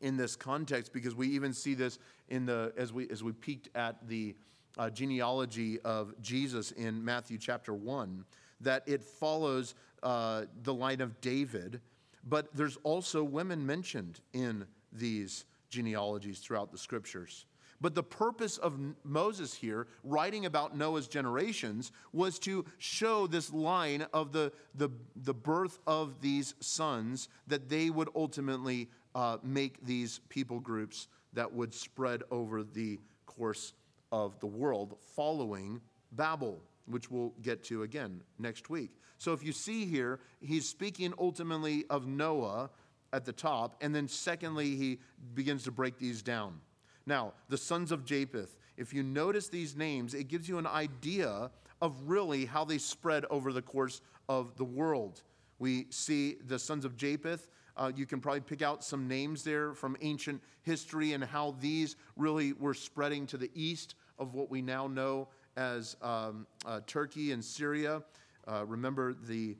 [0.00, 3.68] in this context because we even see this in the as we as we peeked
[3.74, 4.34] at the
[4.78, 8.24] uh, genealogy of Jesus in Matthew chapter one
[8.60, 11.80] that it follows uh, the line of David,
[12.26, 17.46] but there's also women mentioned in these genealogies throughout the scriptures.
[17.80, 24.06] But the purpose of Moses here, writing about Noah's generations, was to show this line
[24.14, 30.20] of the, the, the birth of these sons, that they would ultimately uh, make these
[30.30, 33.74] people groups that would spread over the course
[34.10, 35.80] of the world following
[36.12, 38.92] Babel, which we'll get to again next week.
[39.18, 42.70] So if you see here, he's speaking ultimately of Noah
[43.12, 44.98] at the top, and then secondly, he
[45.34, 46.60] begins to break these down.
[47.06, 51.50] Now, the sons of Japheth, if you notice these names, it gives you an idea
[51.80, 55.22] of really how they spread over the course of the world.
[55.58, 57.48] We see the sons of Japheth.
[57.76, 61.96] Uh, you can probably pick out some names there from ancient history and how these
[62.16, 67.32] really were spreading to the east of what we now know as um, uh, Turkey
[67.32, 68.02] and Syria.
[68.46, 69.56] Uh, remember, the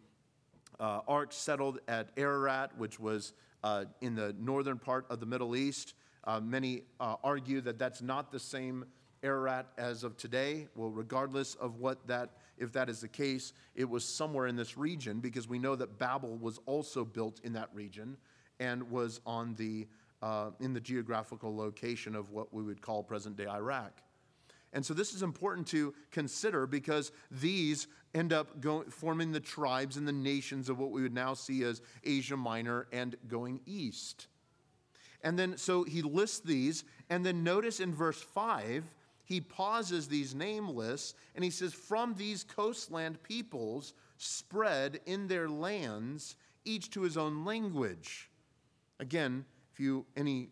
[0.78, 3.32] uh, ark settled at Ararat, which was
[3.64, 5.94] uh, in the northern part of the Middle East.
[6.24, 8.84] Uh, many uh, argue that that's not the same
[9.22, 10.68] Ararat as of today.
[10.74, 14.76] Well, regardless of what that, if that is the case, it was somewhere in this
[14.76, 18.16] region because we know that Babel was also built in that region
[18.60, 19.86] and was on the
[20.22, 24.00] uh, in the geographical location of what we would call present day Iraq.
[24.72, 27.86] And so this is important to consider because these
[28.16, 28.48] end up
[28.90, 32.86] forming the tribes and the nations of what we would now see as Asia Minor
[32.92, 34.28] and going east.
[35.22, 38.84] And then, so he lists these, and then notice in verse 5,
[39.24, 45.48] he pauses these name lists and he says, From these coastland peoples spread in their
[45.48, 48.30] lands, each to his own language.
[49.00, 50.50] Again, if you any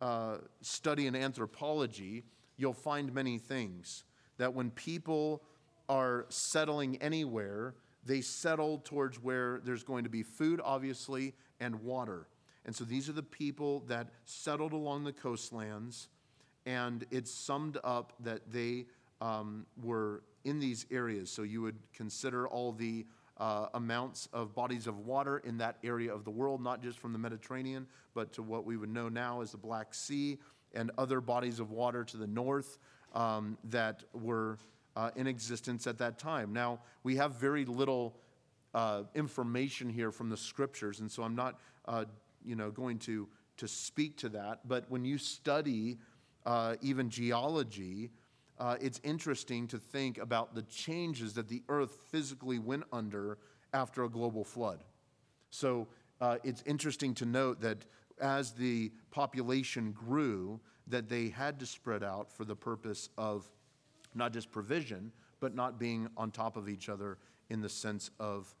[0.00, 2.24] uh, study in anthropology,
[2.56, 4.04] you'll find many things.
[4.36, 5.42] That when people
[5.92, 12.28] are settling anywhere, they settle towards where there's going to be food, obviously, and water.
[12.64, 16.08] And so these are the people that settled along the coastlands,
[16.64, 18.86] and it's summed up that they
[19.20, 21.30] um, were in these areas.
[21.30, 23.04] So you would consider all the
[23.36, 27.12] uh, amounts of bodies of water in that area of the world, not just from
[27.12, 30.38] the Mediterranean, but to what we would know now as the Black Sea
[30.74, 32.78] and other bodies of water to the north
[33.14, 34.56] um, that were
[34.96, 36.52] uh, in existence at that time.
[36.52, 38.16] Now, we have very little
[38.74, 42.04] uh, information here from the scriptures, and so I'm not, uh,
[42.44, 43.28] you know, going to
[43.58, 44.66] to speak to that.
[44.66, 45.98] But when you study
[46.46, 48.10] uh, even geology,
[48.58, 53.38] uh, it's interesting to think about the changes that the earth physically went under
[53.72, 54.84] after a global flood.
[55.50, 55.88] So
[56.20, 57.84] uh, it's interesting to note that
[58.20, 63.50] as the population grew, that they had to spread out for the purpose of
[64.14, 67.18] not just provision, but not being on top of each other
[67.50, 68.54] in the sense of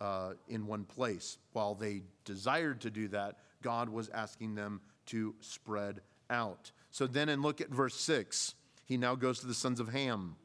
[0.00, 1.38] uh, in one place.
[1.52, 6.70] While they desired to do that, God was asking them to spread out.
[6.90, 10.36] So then, and look at verse 6, he now goes to the sons of Ham.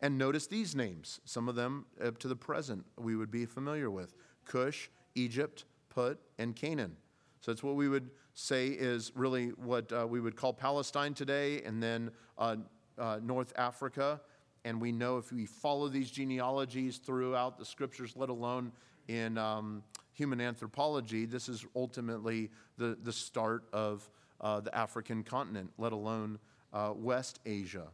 [0.00, 3.90] And notice these names, some of them up to the present we would be familiar
[3.90, 6.96] with Cush, Egypt, Put, and Canaan.
[7.40, 11.62] So that's what we would say is really what uh, we would call Palestine today,
[11.62, 12.56] and then uh,
[12.98, 14.20] uh, North Africa.
[14.64, 18.72] And we know if we follow these genealogies throughout the scriptures, let alone
[19.06, 19.82] in um,
[20.12, 24.08] human anthropology, this is ultimately the, the start of
[24.40, 26.38] uh, the African continent, let alone
[26.72, 27.88] uh, West Asia.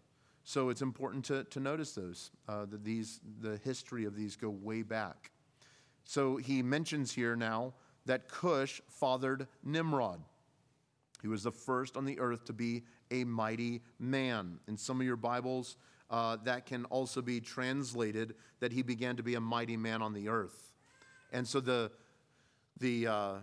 [0.44, 4.50] So it's important to, to notice those, uh, that these, the history of these go
[4.50, 5.30] way back.
[6.04, 7.72] So he mentions here now
[8.06, 10.20] that Cush fathered Nimrod.
[11.22, 14.58] He was the first on the earth to be a mighty man.
[14.68, 15.76] In some of your Bibles,
[16.10, 20.12] uh, that can also be translated that he began to be a mighty man on
[20.12, 20.72] the earth.
[21.32, 21.90] And so the,
[22.78, 23.34] the, uh,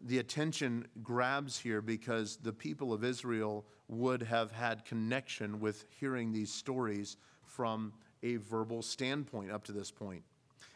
[0.00, 6.32] the attention grabs here because the people of Israel would have had connection with hearing
[6.32, 10.22] these stories from a verbal standpoint up to this point.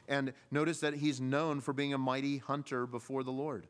[0.09, 3.67] And notice that he's known for being a mighty hunter before the Lord.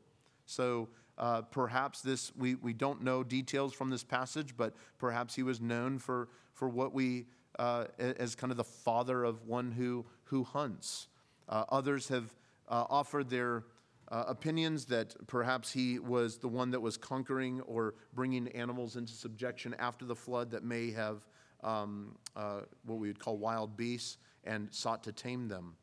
[0.47, 0.89] So
[1.21, 5.61] uh, perhaps this, we, we don't know details from this passage, but perhaps he was
[5.61, 7.27] known for, for what we,
[7.59, 11.09] uh, as kind of the father of one who, who hunts.
[11.47, 12.35] Uh, others have
[12.69, 13.65] uh, offered their
[14.09, 19.13] uh, opinions that perhaps he was the one that was conquering or bringing animals into
[19.13, 21.27] subjection after the flood that may have
[21.63, 25.75] um, uh, what we would call wild beasts and sought to tame them.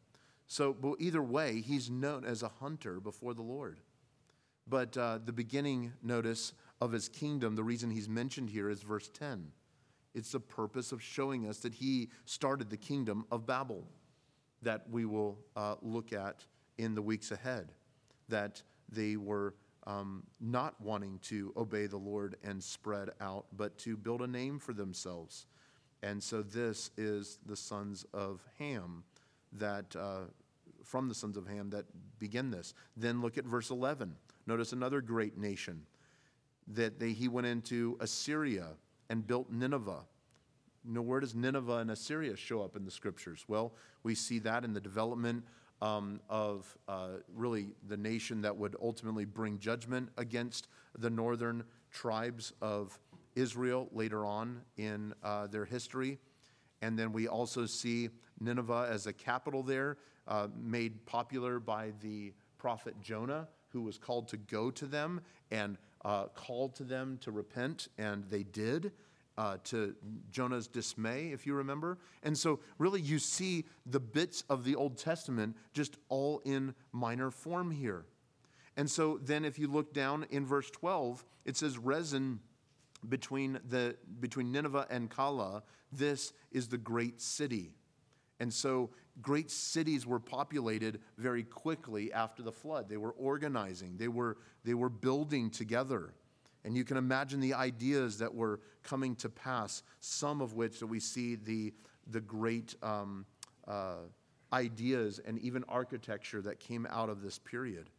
[0.48, 3.78] So, but either way, he's known as a hunter before the Lord.
[4.70, 9.10] But uh, the beginning, notice, of his kingdom, the reason he's mentioned here is verse
[9.10, 9.52] 10.
[10.14, 13.88] It's the purpose of showing us that he started the kingdom of Babel
[14.62, 16.46] that we will uh, look at
[16.78, 17.72] in the weeks ahead.
[18.30, 19.54] That they were
[19.86, 24.60] um, not wanting to obey the Lord and spread out, but to build a name
[24.60, 25.46] for themselves.
[26.04, 29.04] And so this is the sons of Ham
[29.54, 30.26] that, uh,
[30.84, 31.86] from the sons of Ham that
[32.20, 32.74] begin this.
[32.96, 34.16] Then look at verse 11.
[34.48, 35.82] Notice another great nation
[36.70, 38.70] that they, he went into Assyria
[39.10, 40.06] and built Nineveh.
[40.86, 43.44] Now, where does Nineveh and Assyria show up in the scriptures?
[43.50, 45.44] Well, we see that in the development
[45.82, 52.54] um, of uh, really the nation that would ultimately bring judgment against the northern tribes
[52.62, 52.98] of
[53.36, 56.20] Israel later on in uh, their history.
[56.82, 62.34] And then we also see Nineveh as a capital there, uh, made popular by the
[62.58, 67.32] prophet Jonah, who was called to go to them and uh, called to them to
[67.32, 68.92] repent, and they did.
[69.40, 69.94] Uh, to
[70.32, 72.00] Jonah's dismay, if you remember.
[72.24, 77.30] And so, really, you see the bits of the Old Testament just all in minor
[77.30, 78.06] form here.
[78.78, 82.40] And so, then if you look down in verse 12, it says, Resen
[83.08, 87.74] between, the, between Nineveh and Calah, this is the great city.
[88.40, 92.88] And so great cities were populated very quickly after the flood.
[92.88, 96.14] They were organizing, they were, they were building together.
[96.64, 100.88] And you can imagine the ideas that were coming to pass, some of which that
[100.88, 101.74] we see the,
[102.12, 103.26] the great um,
[103.68, 104.00] uh,
[104.52, 107.90] ideas and even architecture that came out of this period.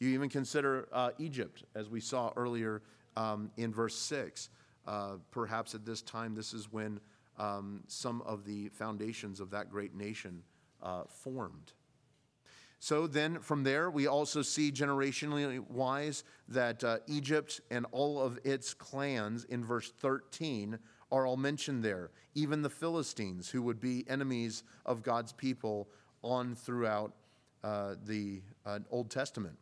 [0.00, 2.82] You even consider uh, Egypt, as we saw earlier
[3.16, 4.48] um, in verse 6.
[4.84, 6.98] Uh, perhaps at this time, this is when
[7.42, 10.42] um, some of the foundations of that great nation
[10.80, 11.72] uh, formed.
[12.78, 18.38] So then, from there, we also see generationally wise that uh, Egypt and all of
[18.44, 20.78] its clans in verse 13
[21.10, 22.10] are all mentioned there.
[22.34, 25.88] Even the Philistines, who would be enemies of God's people
[26.22, 27.12] on throughout
[27.62, 29.56] uh, the uh, Old Testament.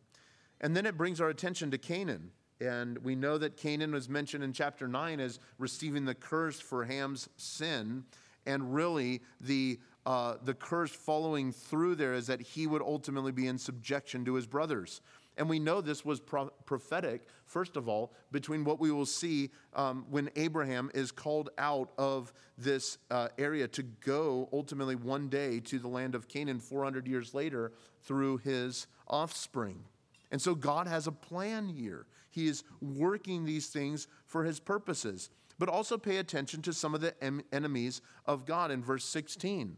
[0.61, 2.31] And then it brings our attention to Canaan.
[2.61, 6.85] And we know that Canaan was mentioned in chapter 9 as receiving the curse for
[6.85, 8.03] Ham's sin.
[8.45, 13.47] And really, the uh, the curse following through there is that he would ultimately be
[13.47, 15.01] in subjection to his brothers.
[15.37, 19.51] And we know this was pro- prophetic, first of all, between what we will see
[19.73, 25.59] um, when Abraham is called out of this uh, area to go ultimately one day
[25.61, 29.83] to the land of Canaan 400 years later through his offspring.
[30.31, 32.07] And so God has a plan here.
[32.31, 35.29] He is working these things for his purposes.
[35.59, 39.77] But also pay attention to some of the em- enemies of God in verse 16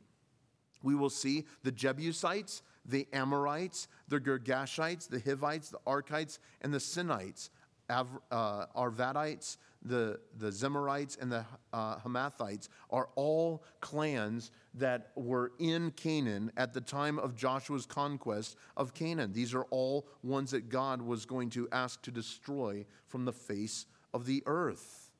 [0.83, 6.79] we will see the Jebusites, the Amorites, the Girgashites, the Hivites, the Arkites, and the
[6.79, 7.49] Sinites,
[7.89, 15.51] Av, uh, Arvadites, the, the Zemarites, and the uh, Hamathites are all clans that were
[15.59, 19.33] in Canaan at the time of Joshua's conquest of Canaan.
[19.33, 23.85] These are all ones that God was going to ask to destroy from the face
[24.13, 25.11] of the earth.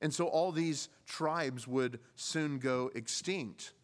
[0.00, 3.74] And so all these tribes would soon go extinct.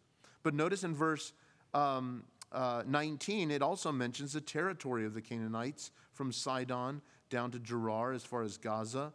[0.41, 1.33] But notice in verse
[1.73, 7.59] um, uh, 19, it also mentions the territory of the Canaanites from Sidon down to
[7.59, 9.13] Gerar as far as Gaza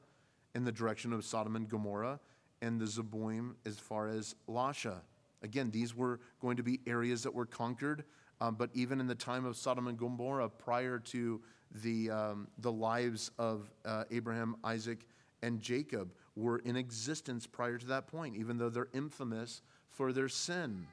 [0.55, 2.21] in the direction of Sodom and Gomorrah,
[2.61, 5.01] and the Zeboim as far as Lasha.
[5.43, 8.05] Again, these were going to be areas that were conquered,
[8.41, 11.41] um, but even in the time of Sodom and Gomorrah, prior to
[11.83, 15.07] the, um, the lives of uh, Abraham, Isaac,
[15.43, 20.29] and Jacob, were in existence prior to that point, even though they're infamous for their
[20.29, 20.87] sin.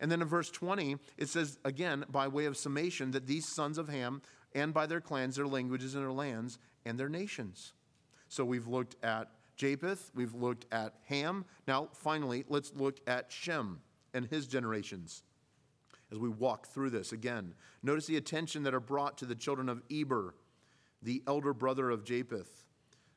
[0.00, 3.78] And then in verse 20, it says, again, by way of summation, that these sons
[3.78, 4.22] of Ham,
[4.54, 7.72] and by their clans, their languages, and their lands, and their nations.
[8.28, 11.44] So we've looked at Japheth, we've looked at Ham.
[11.66, 13.80] Now, finally, let's look at Shem
[14.14, 15.24] and his generations
[16.10, 17.54] as we walk through this again.
[17.82, 20.34] Notice the attention that are brought to the children of Eber,
[21.02, 22.64] the elder brother of Japheth.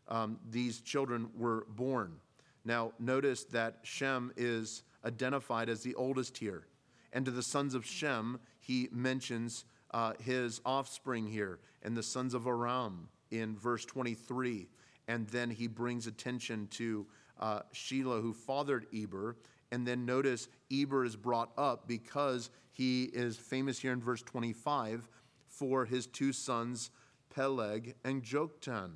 [0.08, 2.18] Um, these children were born.
[2.66, 6.68] Now, notice that Shem is identified as the oldest here.
[7.14, 12.34] And to the sons of Shem, he mentions uh, his offspring here, and the sons
[12.34, 14.68] of Aram in verse 23.
[15.12, 17.06] And then he brings attention to
[17.38, 19.36] uh, Shelah, who fathered Eber.
[19.70, 25.10] And then notice Eber is brought up because he is famous here in verse 25
[25.50, 26.92] for his two sons,
[27.30, 28.92] Peleg and Joktan.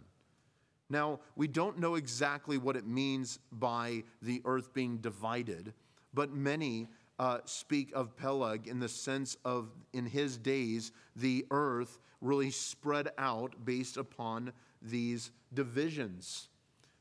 [0.90, 5.74] Now, we don't know exactly what it means by the earth being divided,
[6.14, 6.88] but many
[7.20, 13.10] uh, speak of Peleg in the sense of, in his days, the earth really spread
[13.18, 14.54] out based upon
[14.90, 16.50] these divisions.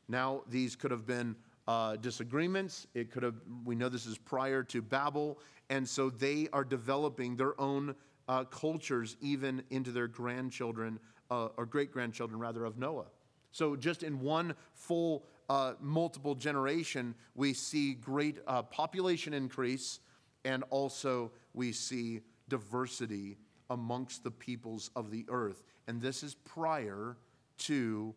[0.09, 2.87] Now, these could have been uh, disagreements.
[2.95, 5.39] It could have, we know this is prior to Babel,
[5.71, 7.95] and so they are developing their own
[8.29, 10.99] uh, cultures even into their grandchildren,
[11.31, 13.07] uh, or great grandchildren rather, of Noah.
[13.53, 20.01] So, just in one full uh, multiple generation, we see great uh, population increase,
[20.45, 23.39] and also we see diversity
[23.71, 25.63] amongst the peoples of the earth.
[25.87, 27.17] And this is prior
[27.59, 28.15] to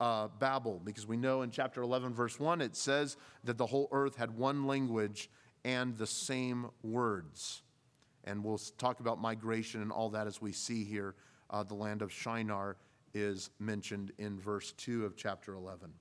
[0.00, 3.88] uh, Babel, because we know in chapter 11, verse 1, it says that the whole
[3.92, 5.30] earth had one language
[5.64, 7.62] and the same words.
[8.24, 11.14] And we'll talk about migration and all that as we see here.
[11.50, 12.76] Uh, the land of Shinar
[13.12, 15.92] is mentioned in verse 2 of chapter 11.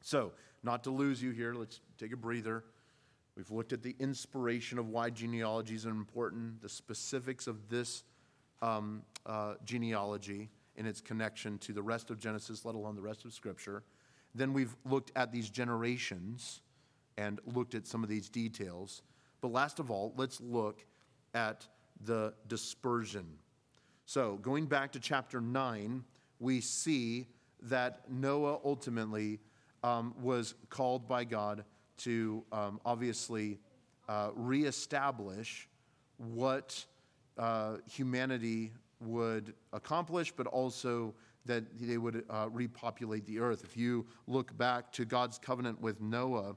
[0.00, 0.32] So,
[0.62, 2.64] not to lose you here, let's take a breather.
[3.36, 8.04] We've looked at the inspiration of why genealogies are important, the specifics of this
[8.62, 13.24] um, uh, genealogy and its connection to the rest of Genesis, let alone the rest
[13.24, 13.82] of Scripture.
[14.34, 16.62] Then we've looked at these generations
[17.18, 19.02] and looked at some of these details.
[19.40, 20.84] But last of all, let's look
[21.34, 21.66] at
[22.04, 23.26] the dispersion.
[24.06, 26.04] So, going back to chapter 9,
[26.38, 27.26] we see
[27.62, 29.40] that Noah ultimately
[29.82, 31.64] um, was called by God
[31.98, 33.58] to um, obviously
[34.08, 35.68] uh, reestablish
[36.16, 36.84] what
[37.36, 41.14] uh, humanity would accomplish, but also
[41.46, 43.64] that they would uh, repopulate the earth.
[43.64, 46.56] If you look back to God's covenant with Noah,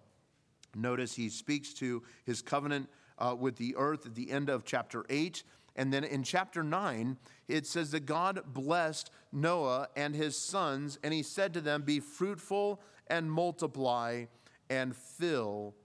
[0.75, 5.05] notice he speaks to his covenant uh, with the earth at the end of chapter
[5.09, 5.43] 8.
[5.75, 7.17] And then in chapter 9,
[7.47, 11.99] it says that God blessed Noah and his sons, and he said to them, Be
[11.99, 14.25] fruitful and multiply
[14.69, 15.75] and fill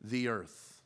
[0.00, 0.82] the earth.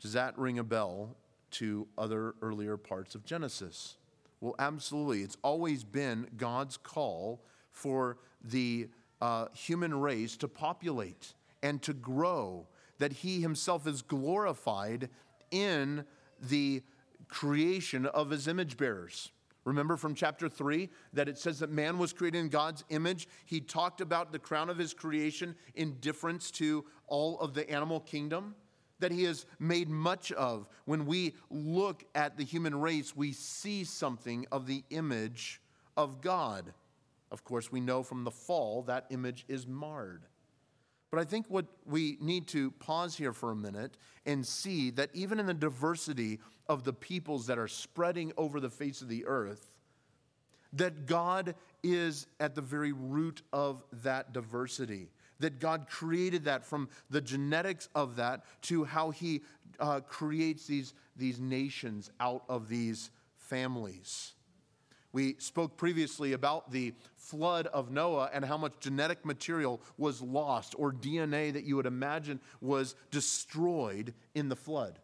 [0.00, 1.16] Does that ring a bell
[1.54, 3.96] to other earlier parts of Genesis?
[4.40, 5.22] Well, absolutely.
[5.22, 8.88] It's always been God's call for the
[9.20, 12.66] uh, human race to populate and to grow,
[12.98, 15.08] that He Himself is glorified
[15.50, 16.04] in
[16.40, 16.82] the
[17.28, 19.30] creation of His image bearers.
[19.64, 23.26] Remember from chapter 3 that it says that man was created in God's image.
[23.46, 28.00] He talked about the crown of his creation in difference to all of the animal
[28.00, 28.54] kingdom
[29.04, 30.66] that he has made much of.
[30.86, 35.60] When we look at the human race, we see something of the image
[35.94, 36.72] of God.
[37.30, 40.22] Of course, we know from the fall that image is marred.
[41.10, 45.10] But I think what we need to pause here for a minute and see that
[45.12, 49.26] even in the diversity of the peoples that are spreading over the face of the
[49.26, 49.74] earth,
[50.72, 55.10] that God is at the very root of that diversity
[55.44, 59.42] that God created that from the genetics of that to how He
[59.78, 64.32] uh, creates these, these nations out of these families.
[65.12, 70.74] We spoke previously about the flood of Noah and how much genetic material was lost,
[70.78, 74.98] or DNA that you would imagine was destroyed in the flood.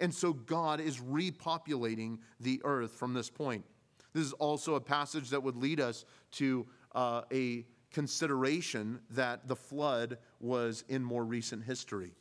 [0.00, 3.64] And so God is repopulating the earth from this point.
[4.12, 6.66] This is also a passage that would lead us to
[6.96, 12.12] uh, a consideration that the flood was in more recent history,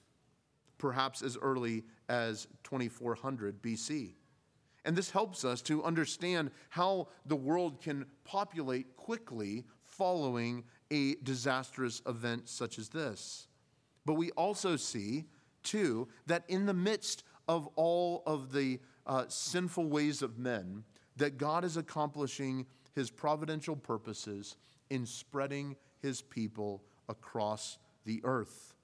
[0.78, 4.14] perhaps as early as 2400 BC.
[4.86, 12.02] And this helps us to understand how the world can populate quickly following a disastrous
[12.08, 13.48] event such as this.
[14.06, 15.26] But we also see,
[15.64, 20.86] too, that in the midst of all of the uh, sinful ways of men,
[21.18, 22.66] that God is accomplishing
[22.96, 24.56] his providential purposes
[24.90, 28.76] in spreading his people across the earth.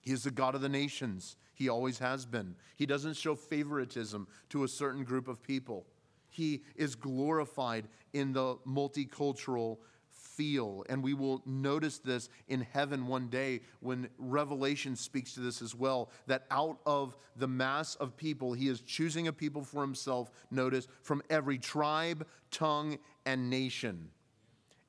[0.00, 1.36] He is the God of the nations.
[1.54, 2.56] He always has been.
[2.76, 5.86] He doesn't show favoritism to a certain group of people.
[6.28, 9.78] He is glorified in the multicultural
[10.08, 10.84] feel.
[10.88, 15.74] And we will notice this in heaven one day when Revelation speaks to this as
[15.74, 20.30] well that out of the mass of people, he is choosing a people for himself,
[20.50, 24.08] notice, from every tribe, tongue, and nation.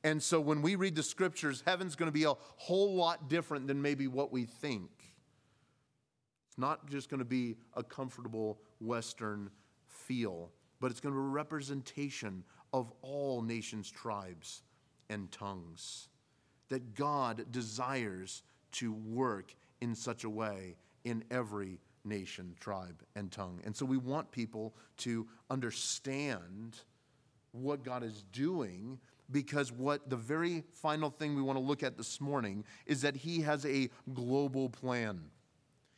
[0.03, 3.67] And so when we read the scriptures, heaven's going to be a whole lot different
[3.67, 4.89] than maybe what we think.
[6.49, 9.49] It's not just going to be a comfortable Western
[9.87, 12.43] feel, but it's going to be a representation
[12.73, 14.61] of all nations, tribes,
[15.09, 16.09] and tongues.
[16.69, 18.43] That God desires
[18.73, 20.75] to work in such a way
[21.05, 23.61] in every nation, tribe, and tongue.
[23.63, 26.79] And so we want people to understand
[27.51, 28.99] what God is doing
[29.32, 33.15] because what the very final thing we want to look at this morning is that
[33.15, 35.21] he has a global plan.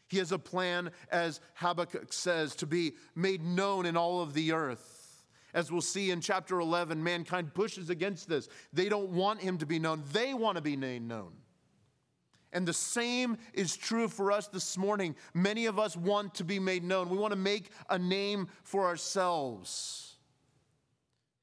[0.07, 4.51] He has a plan, as Habakkuk says, to be made known in all of the
[4.51, 5.23] earth.
[5.53, 8.49] As we'll see in chapter 11, mankind pushes against this.
[8.73, 11.31] They don't want him to be known, they want to be made known.
[12.53, 15.15] And the same is true for us this morning.
[15.33, 17.09] Many of us want to be made known.
[17.09, 20.15] We want to make a name for ourselves.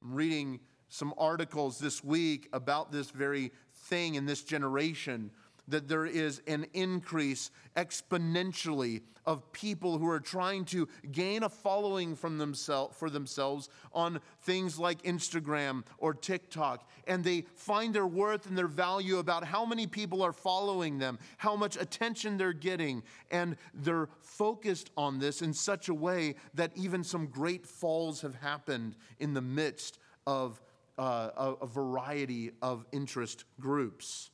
[0.03, 0.59] I'm reading
[0.93, 5.31] some articles this week about this very thing in this generation
[5.67, 12.15] that there is an increase exponentially of people who are trying to gain a following
[12.15, 18.45] from themselves for themselves on things like Instagram or TikTok and they find their worth
[18.45, 23.01] and their value about how many people are following them, how much attention they're getting
[23.31, 28.35] and they're focused on this in such a way that even some great falls have
[28.35, 30.61] happened in the midst of
[30.97, 34.29] uh, a, a variety of interest groups.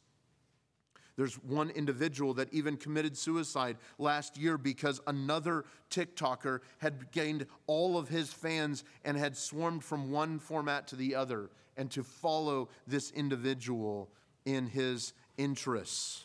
[1.20, 7.98] There's one individual that even committed suicide last year because another TikToker had gained all
[7.98, 12.70] of his fans and had swarmed from one format to the other and to follow
[12.88, 14.10] this individual
[14.46, 16.24] in his interests.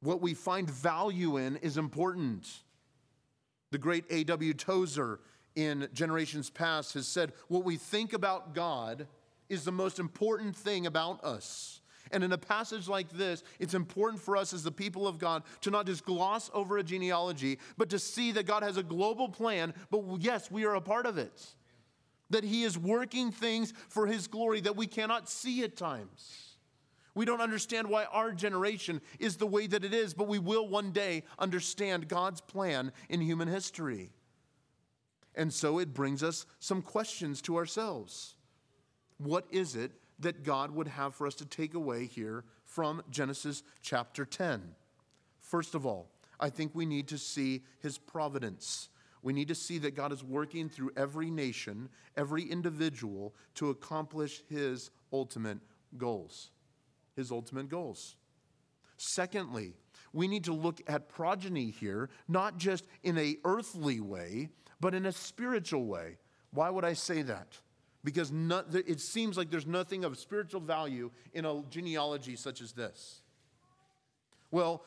[0.00, 2.48] What we find value in is important.
[3.70, 4.54] The great A.W.
[4.54, 5.20] Tozer
[5.56, 9.06] in generations past has said, What we think about God
[9.48, 11.80] is the most important thing about us.
[12.10, 15.42] And in a passage like this, it's important for us as the people of God
[15.62, 19.28] to not just gloss over a genealogy, but to see that God has a global
[19.28, 21.46] plan, but yes, we are a part of it.
[22.30, 26.56] that He is working things for His glory that we cannot see at times.
[27.14, 30.68] We don't understand why our generation is the way that it is, but we will
[30.68, 34.10] one day understand God's plan in human history.
[35.34, 38.34] And so it brings us some questions to ourselves.
[39.18, 43.62] What is it that God would have for us to take away here from Genesis
[43.82, 44.62] chapter 10?
[45.40, 48.88] First of all, I think we need to see his providence.
[49.22, 54.42] We need to see that God is working through every nation, every individual to accomplish
[54.48, 55.58] his ultimate
[55.96, 56.50] goals.
[57.16, 58.16] His ultimate goals.
[58.96, 59.74] Secondly,
[60.12, 64.50] we need to look at progeny here, not just in a earthly way,
[64.84, 66.18] but in a spiritual way.
[66.50, 67.58] Why would I say that?
[68.04, 68.30] Because
[68.74, 73.22] it seems like there's nothing of spiritual value in a genealogy such as this.
[74.50, 74.84] Well,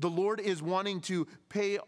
[0.00, 1.78] the Lord is wanting to pay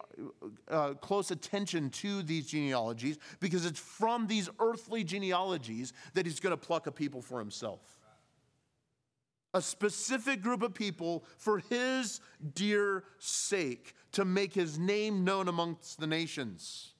[0.68, 6.52] uh, close attention to these genealogies because it's from these earthly genealogies that He's going
[6.52, 7.82] to pluck a people for Himself.
[9.52, 12.22] A specific group of people for His
[12.54, 16.94] dear sake to make His name known amongst the nations.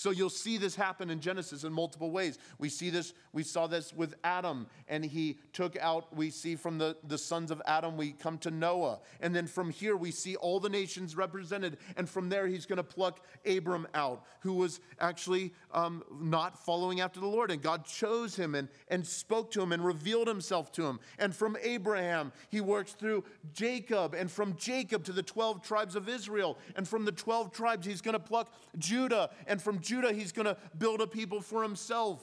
[0.00, 2.38] So you'll see this happen in Genesis in multiple ways.
[2.58, 6.78] We see this, we saw this with Adam, and he took out, we see from
[6.78, 9.00] the, the sons of Adam, we come to Noah.
[9.20, 11.76] And then from here, we see all the nations represented.
[11.98, 17.02] And from there, he's going to pluck Abram out, who was actually um, not following
[17.02, 17.50] after the Lord.
[17.50, 20.98] And God chose him and, and spoke to him and revealed himself to him.
[21.18, 26.08] And from Abraham, he works through Jacob, and from Jacob to the 12 tribes of
[26.08, 26.56] Israel.
[26.74, 29.28] And from the 12 tribes, he's going to pluck Judah.
[29.46, 32.20] And from Judah, he's going to build a people for himself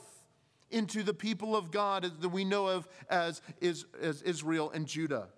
[0.70, 5.28] into the people of God that we know of as, as Israel and Judah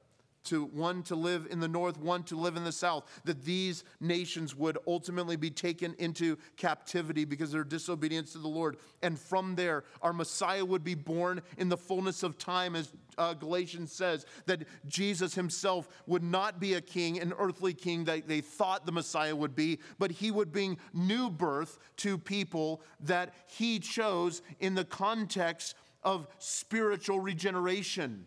[0.44, 3.84] to one to live in the north, one to live in the south, that these
[4.00, 8.78] nations would ultimately be taken into captivity because of their disobedience to the Lord.
[9.02, 13.34] And from there, our Messiah would be born in the fullness of time, as uh,
[13.34, 18.40] Galatians says, that Jesus himself would not be a king, an earthly king that they
[18.40, 23.78] thought the Messiah would be, but he would bring new birth to people that he
[23.78, 28.26] chose in the context of spiritual regeneration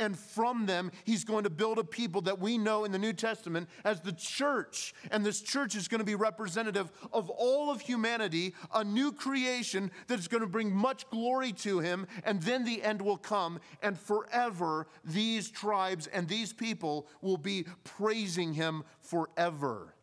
[0.00, 3.12] and from them, he's going to build a people that we know in the New
[3.12, 4.94] Testament as the church.
[5.10, 9.90] And this church is going to be representative of all of humanity, a new creation
[10.08, 12.06] that is going to bring much glory to him.
[12.24, 17.66] And then the end will come, and forever these tribes and these people will be
[17.84, 19.94] praising him forever.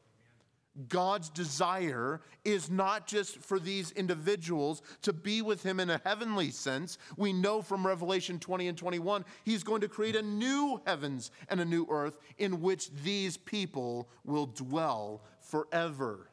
[0.89, 6.51] God's desire is not just for these individuals to be with Him in a heavenly
[6.51, 6.97] sense.
[7.15, 11.59] We know from Revelation 20 and 21, He's going to create a new heavens and
[11.59, 16.29] a new earth in which these people will dwell forever.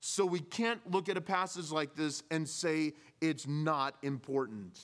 [0.00, 4.78] So we can't look at a passage like this and say it's not important.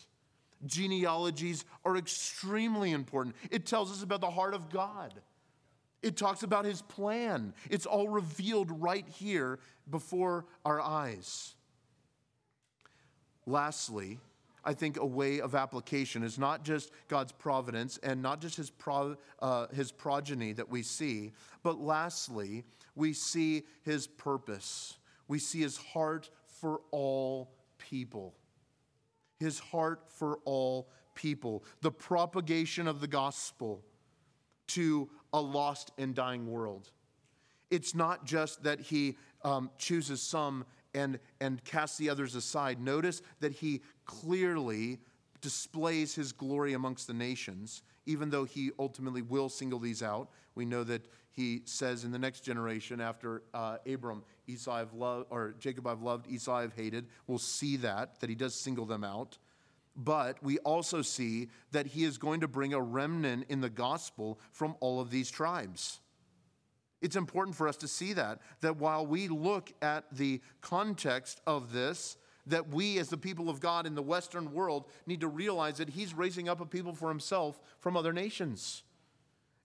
[0.66, 3.35] Genealogies are extremely important.
[3.51, 5.14] It tells us about the heart of God.
[6.07, 7.52] It talks about his plan.
[7.68, 9.59] It's all revealed right here
[9.90, 11.57] before our eyes.
[13.44, 14.20] Lastly,
[14.64, 18.70] I think a way of application is not just God's providence and not just his,
[18.70, 21.32] pro, uh, his progeny that we see,
[21.64, 22.62] but lastly,
[22.94, 24.98] we see his purpose.
[25.26, 28.36] We see his heart for all people.
[29.40, 31.64] His heart for all people.
[31.80, 33.82] The propagation of the gospel
[34.68, 36.91] to a lost and dying world.
[37.70, 40.64] It's not just that he um, chooses some
[40.95, 42.81] and, and casts the others aside.
[42.81, 44.99] Notice that he clearly
[45.41, 50.31] displays his glory amongst the nations, even though he ultimately will single these out.
[50.55, 55.27] We know that he says in the next generation after uh, Abram, Esau I've loved,
[55.31, 57.09] or Jacob I've loved, Esau I've hated.
[57.27, 59.37] We'll see that, that he does single them out.
[59.97, 64.38] But we also see that he is going to bring a remnant in the gospel
[64.53, 66.01] from all of these tribes.
[67.01, 71.72] It's important for us to see that, that while we look at the context of
[71.72, 72.16] this,
[72.47, 75.90] that we as the people of God in the Western world need to realize that
[75.90, 78.82] he's raising up a people for himself from other nations.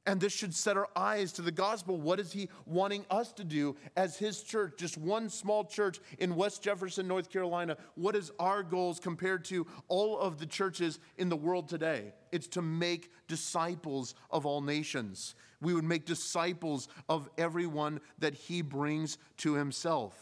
[0.08, 1.95] And this should set our eyes to the gospel.
[1.95, 6.36] What is he wanting us to do as his church, just one small church in
[6.36, 7.78] West Jefferson, North Carolina?
[7.93, 12.14] What is our goals compared to all of the churches in the world today?
[12.32, 15.36] It's to make disciples of all nations.
[15.62, 20.16] We would make disciples of everyone that he brings to himself.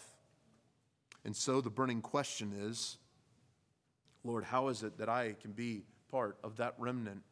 [1.23, 2.97] And so the burning question is
[4.25, 7.23] Lord, how is it that I can be part of that remnant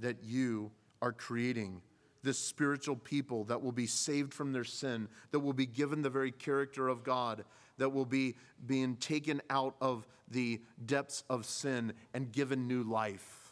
[0.00, 0.70] that you
[1.02, 1.82] are creating
[2.22, 6.10] this spiritual people that will be saved from their sin, that will be given the
[6.10, 7.44] very character of God,
[7.78, 8.36] that will be
[8.66, 13.48] being taken out of the depths of sin and given new life.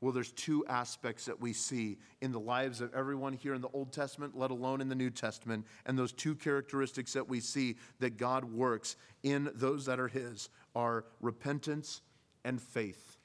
[0.00, 3.70] Well, there's two aspects that we see in the lives of everyone here in the
[3.72, 5.66] Old Testament, let alone in the New Testament.
[5.86, 10.50] And those two characteristics that we see that God works in those that are His
[10.74, 12.02] are repentance
[12.44, 13.15] and faith.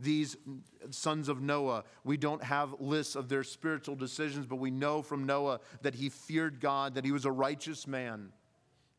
[0.00, 0.36] These
[0.90, 5.24] sons of Noah, we don't have lists of their spiritual decisions, but we know from
[5.24, 8.32] Noah that he feared God, that he was a righteous man.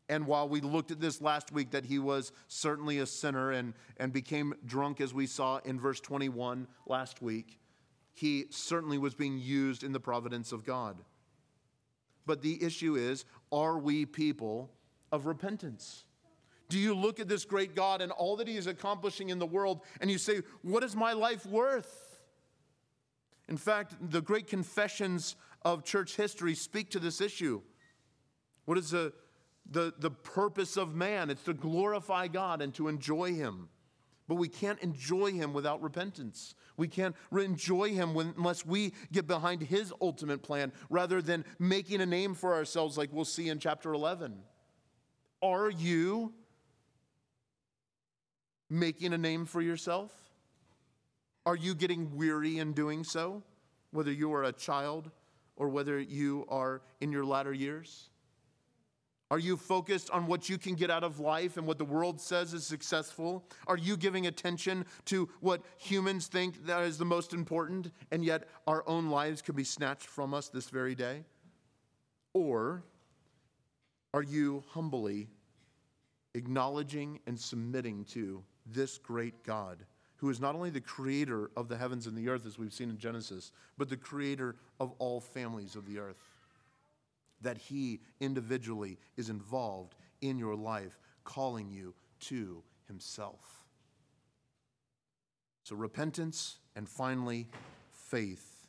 [0.08, 3.74] And while we looked at this last week, that he was certainly a sinner and,
[3.96, 7.58] and became drunk, as we saw in verse 21 last week,
[8.12, 10.98] he certainly was being used in the providence of God.
[12.26, 14.70] But the issue is are we people
[15.10, 16.04] of repentance?
[16.68, 19.46] Do you look at this great God and all that he is accomplishing in the
[19.46, 22.18] world and you say, What is my life worth?
[23.48, 27.60] In fact, the great confessions of church history speak to this issue.
[28.64, 29.12] What is the
[29.70, 31.30] the, the purpose of man.
[31.30, 33.68] It's to glorify God and to enjoy Him.
[34.26, 36.54] But we can't enjoy Him without repentance.
[36.76, 42.00] We can't enjoy Him when, unless we get behind His ultimate plan rather than making
[42.00, 44.34] a name for ourselves, like we'll see in chapter 11.
[45.42, 46.32] Are you
[48.70, 50.12] making a name for yourself?
[51.46, 53.42] Are you getting weary in doing so,
[53.90, 55.10] whether you are a child
[55.56, 58.08] or whether you are in your latter years?
[59.30, 62.20] Are you focused on what you can get out of life and what the world
[62.20, 63.44] says is successful?
[63.66, 68.48] Are you giving attention to what humans think that is the most important, and yet
[68.66, 71.24] our own lives could be snatched from us this very day?
[72.32, 72.84] Or
[74.12, 75.28] are you humbly
[76.34, 79.78] acknowledging and submitting to this great God,
[80.16, 82.90] who is not only the creator of the heavens and the earth, as we've seen
[82.90, 86.34] in Genesis, but the creator of all families of the earth?
[87.44, 93.62] that He individually is involved in your life, calling you to Himself.
[95.62, 97.46] So, repentance and finally,
[97.92, 98.66] faith.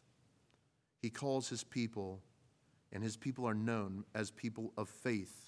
[1.02, 2.22] He calls His people,
[2.94, 5.45] and His people are known as people of faith.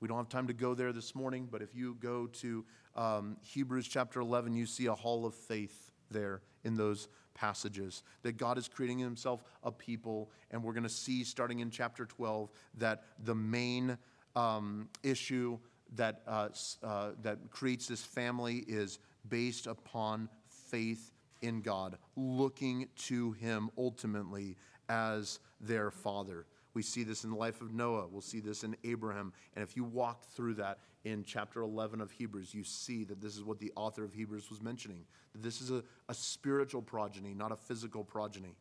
[0.00, 2.64] We don't have time to go there this morning, but if you go to
[2.96, 8.36] um, Hebrews chapter 11, you see a hall of faith there in those passages that
[8.36, 10.30] God is creating himself a people.
[10.50, 13.98] And we're going to see starting in chapter 12 that the main
[14.34, 15.58] um, issue
[15.96, 16.48] that, uh,
[16.82, 18.98] uh, that creates this family is
[19.28, 24.56] based upon faith in God, looking to him ultimately
[24.88, 26.46] as their father.
[26.72, 28.06] We see this in the life of Noah.
[28.06, 29.32] We'll see this in Abraham.
[29.54, 33.36] And if you walk through that in chapter 11 of Hebrews, you see that this
[33.36, 35.04] is what the author of Hebrews was mentioning.
[35.32, 38.54] That this is a, a spiritual progeny, not a physical progeny.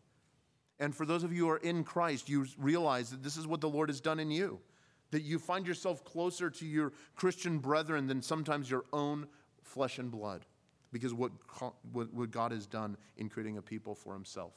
[0.80, 3.62] And for those of you who are in Christ, you realize that this is what
[3.62, 4.60] the Lord has done in you.
[5.12, 9.28] That you find yourself closer to your Christian brethren than sometimes your own
[9.62, 10.46] flesh and blood.
[10.92, 11.32] Because what,
[11.92, 14.54] what God has done in creating a people for himself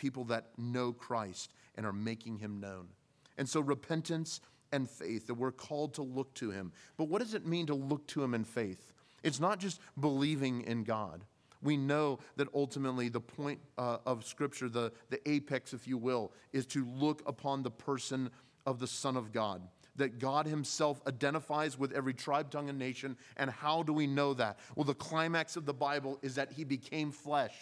[0.00, 2.88] people that know Christ and are making him known.
[3.36, 4.40] And so repentance
[4.72, 6.72] and faith, that we're called to look to him.
[6.96, 8.92] But what does it mean to look to him in faith?
[9.22, 11.24] It's not just believing in God.
[11.62, 16.32] We know that ultimately the point uh, of Scripture, the, the apex, if you will,
[16.52, 18.30] is to look upon the person
[18.64, 19.60] of the Son of God.
[19.96, 23.18] That God Himself identifies with every tribe, tongue, and nation.
[23.36, 24.58] And how do we know that?
[24.74, 27.56] Well, the climax of the Bible is that He became flesh,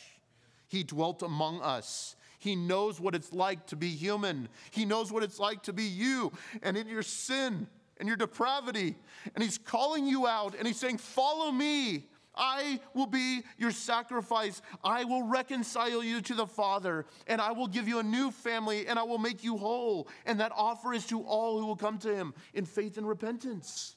[0.69, 2.15] He dwelt among us.
[2.39, 4.49] He knows what it's like to be human.
[4.71, 6.33] He knows what it's like to be you
[6.63, 7.67] and in your sin
[7.99, 8.95] and your depravity.
[9.35, 12.07] And He's calling you out and He's saying, Follow me.
[12.41, 14.63] I will be your sacrifice.
[14.85, 18.87] I will reconcile you to the Father, and I will give you a new family,
[18.87, 20.07] and I will make you whole.
[20.25, 23.97] And that offer is to all who will come to Him in faith and repentance.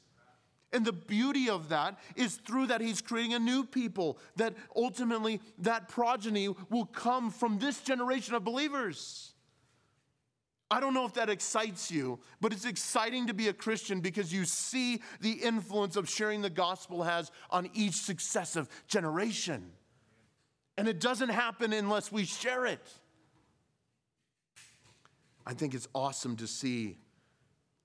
[0.74, 5.42] And the beauty of that is through that he's creating a new people, that ultimately
[5.60, 9.34] that progeny will come from this generation of believers.
[10.70, 14.32] I don't know if that excites you, but it's exciting to be a Christian because
[14.32, 19.74] you see the influence of sharing the gospel has on each successive generation.
[20.78, 22.88] And it doesn't happen unless we share it.
[25.46, 26.98] I think it's awesome to see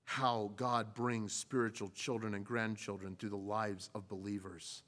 [0.07, 4.83] how God brings spiritual children and grandchildren through the lives of believers.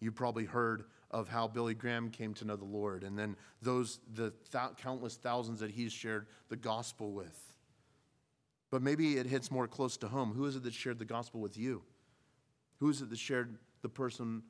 [0.00, 4.00] You probably heard of how Billy Graham came to know the Lord, and then those,
[4.12, 7.56] the th- countless thousands that he's shared the gospel with.
[8.70, 10.34] But maybe it hits more close to home.
[10.34, 11.82] Who is it that shared the gospel with you?
[12.80, 14.42] Who is it that shared the person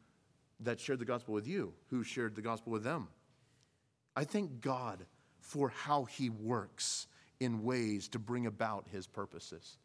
[0.59, 1.73] that shared the gospel with you?
[1.91, 3.07] Who shared the gospel with them?
[4.17, 5.07] I thank God
[5.39, 7.07] for how he works
[7.43, 9.79] in ways to bring about his purposes.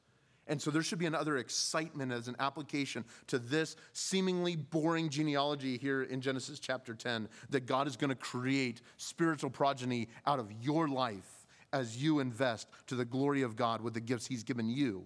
[0.47, 5.78] And so there should be another excitement as an application to this seemingly boring genealogy
[5.78, 10.51] here in Genesis chapter 10 that God is going to create spiritual progeny out of
[10.62, 14.70] your life as you invest to the glory of God with the gifts He's given
[14.70, 15.05] you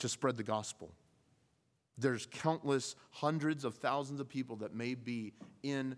[0.00, 0.92] to spread the gospel.
[1.96, 5.96] There's countless hundreds of thousands of people that may be in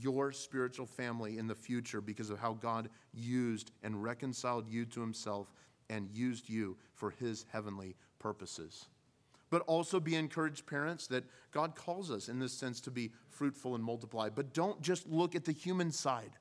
[0.00, 5.00] your spiritual family in the future because of how God used and reconciled you to
[5.00, 5.52] Himself
[5.92, 8.86] and used you for his heavenly purposes.
[9.50, 13.74] But also be encouraged, parents, that God calls us in this sense to be fruitful
[13.74, 14.30] and multiply.
[14.30, 16.32] But don't just look at the human side.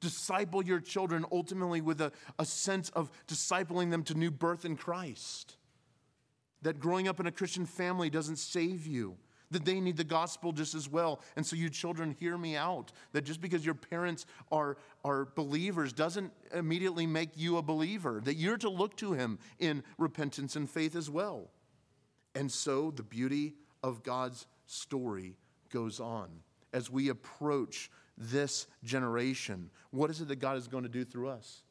[0.00, 4.76] Disciple your children ultimately with a, a sense of discipling them to new birth in
[4.76, 5.56] Christ.
[6.62, 9.16] That growing up in a Christian family doesn't save you
[9.50, 11.20] that they need the gospel just as well.
[11.36, 12.92] And so, you children, hear me out.
[13.12, 18.34] That just because your parents are, are believers doesn't immediately make you a believer, that
[18.34, 21.50] you're to look to him in repentance and faith as well.
[22.34, 25.36] And so, the beauty of God's story
[25.70, 26.28] goes on
[26.72, 29.70] as we approach this generation.
[29.90, 31.62] What is it that God is going to do through us?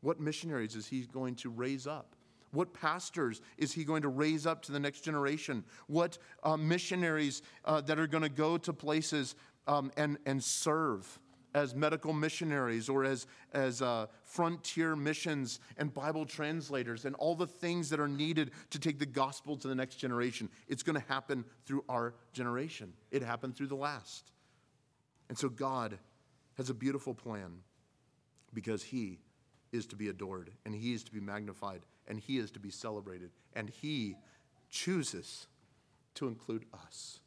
[0.00, 2.16] What missionaries is He going to raise up?
[2.52, 5.64] What pastors is he going to raise up to the next generation?
[5.86, 9.34] What uh, missionaries uh, that are going to go to places
[9.66, 11.18] um, and, and serve
[11.54, 17.46] as medical missionaries or as, as uh, frontier missions and Bible translators and all the
[17.46, 20.48] things that are needed to take the gospel to the next generation?
[20.68, 22.92] It's going to happen through our generation.
[23.10, 24.32] It happened through the last.
[25.28, 25.98] And so God
[26.56, 27.58] has a beautiful plan
[28.52, 29.18] because he
[29.72, 32.70] is to be adored and he is to be magnified and he is to be
[32.70, 33.30] celebrated.
[33.54, 34.16] And he
[34.68, 35.46] chooses
[36.16, 37.20] to include us,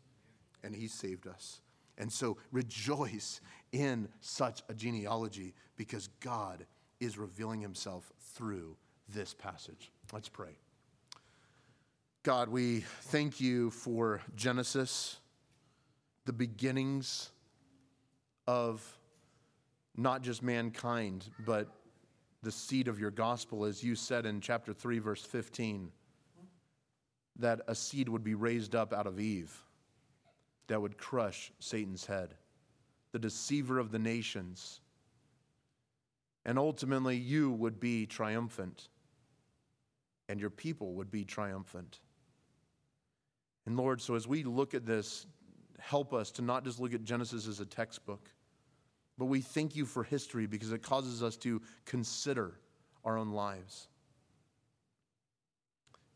[0.62, 1.62] and he saved us.
[1.98, 3.40] And so rejoice
[3.72, 6.66] in such a genealogy because God
[7.00, 8.76] is revealing himself through
[9.08, 9.92] this passage.
[10.12, 10.58] Let's pray.
[12.24, 15.18] God, we thank you for Genesis,
[16.26, 17.32] the beginnings
[18.48, 18.86] of
[19.96, 21.70] not just mankind, but
[22.44, 25.90] the seed of your gospel, as you said in chapter 3, verse 15,
[27.40, 29.64] that a seed would be raised up out of Eve
[30.68, 32.36] that would crush Satan's head,
[33.12, 34.82] the deceiver of the nations.
[36.46, 38.90] And ultimately, you would be triumphant,
[40.28, 42.00] and your people would be triumphant.
[43.66, 45.26] And Lord, so as we look at this,
[45.80, 48.30] help us to not just look at Genesis as a textbook
[49.18, 52.60] but we thank you for history because it causes us to consider
[53.06, 53.88] our own lives.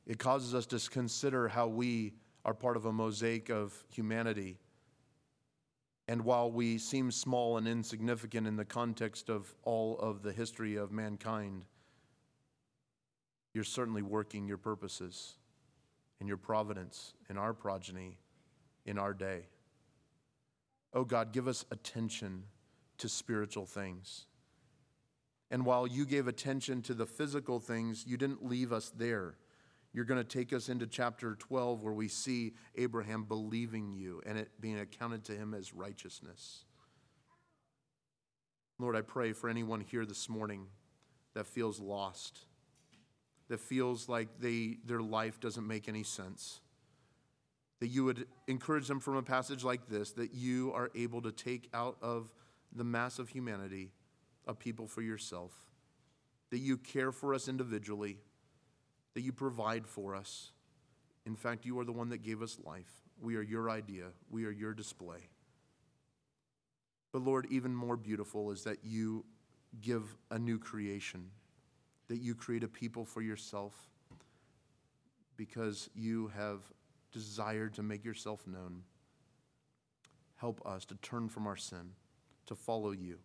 [0.05, 2.13] It causes us to consider how we
[2.45, 4.57] are part of a mosaic of humanity.
[6.07, 10.77] And while we seem small and insignificant in the context of all of the history
[10.77, 11.65] of mankind,
[13.53, 15.35] you're certainly working your purposes
[16.19, 18.17] and your providence in our progeny,
[18.85, 19.47] in our day.
[20.93, 22.43] Oh God, give us attention
[22.99, 24.25] to spiritual things.
[25.49, 29.35] And while you gave attention to the physical things, you didn't leave us there.
[29.93, 34.37] You're going to take us into chapter 12 where we see Abraham believing you and
[34.37, 36.65] it being accounted to him as righteousness.
[38.79, 40.67] Lord, I pray for anyone here this morning
[41.33, 42.45] that feels lost,
[43.47, 46.59] that feels like they, their life doesn't make any sense.
[47.79, 51.31] That you would encourage them from a passage like this, that you are able to
[51.31, 52.31] take out of
[52.73, 53.91] the mass of humanity
[54.47, 55.51] a people for yourself,
[56.49, 58.17] that you care for us individually,
[59.13, 60.51] that you provide for us.
[61.25, 63.03] In fact, you are the one that gave us life.
[63.21, 65.29] We are your idea, we are your display.
[67.11, 69.25] But Lord, even more beautiful is that you
[69.81, 71.31] give a new creation,
[72.07, 73.73] that you create a people for yourself
[75.35, 76.61] because you have
[77.11, 78.83] desired to make yourself known.
[80.35, 81.91] Help us to turn from our sin
[82.47, 83.19] to follow you.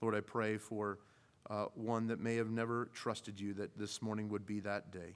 [0.00, 0.98] Lord, I pray for
[1.50, 5.14] uh, one that may have never trusted you, that this morning would be that day.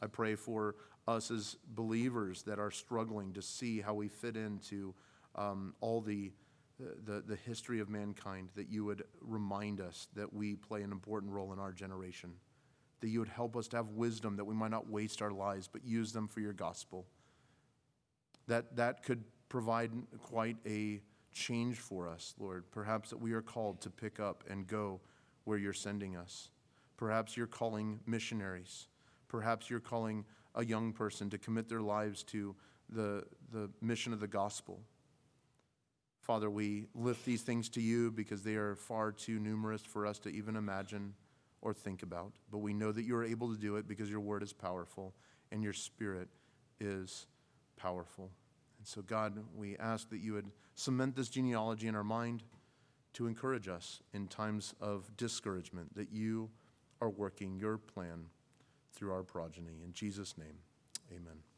[0.00, 4.94] I pray for us as believers that are struggling to see how we fit into
[5.34, 6.32] um, all the,
[6.78, 11.32] the, the history of mankind, that you would remind us that we play an important
[11.32, 12.32] role in our generation,
[13.00, 15.68] that you would help us to have wisdom, that we might not waste our lives,
[15.68, 17.06] but use them for your gospel.
[18.46, 21.00] That, that could provide quite a
[21.32, 22.64] change for us, Lord.
[22.70, 25.00] Perhaps that we are called to pick up and go
[25.44, 26.50] where you're sending us.
[26.96, 28.88] Perhaps you're calling missionaries.
[29.28, 30.24] Perhaps you're calling
[30.54, 32.54] a young person to commit their lives to
[32.88, 34.80] the, the mission of the gospel.
[36.20, 40.18] Father, we lift these things to you because they are far too numerous for us
[40.20, 41.14] to even imagine
[41.62, 44.20] or think about, but we know that you are able to do it because your
[44.20, 45.14] word is powerful
[45.50, 46.28] and your spirit
[46.80, 47.26] is
[47.76, 48.30] powerful.
[48.82, 52.42] And so, God, we ask that you would cement this genealogy in our mind
[53.12, 56.50] to encourage us in times of discouragement, that you
[57.00, 58.24] are working your plan
[58.92, 59.82] through our progeny.
[59.84, 60.58] In Jesus' name,
[61.12, 61.51] amen.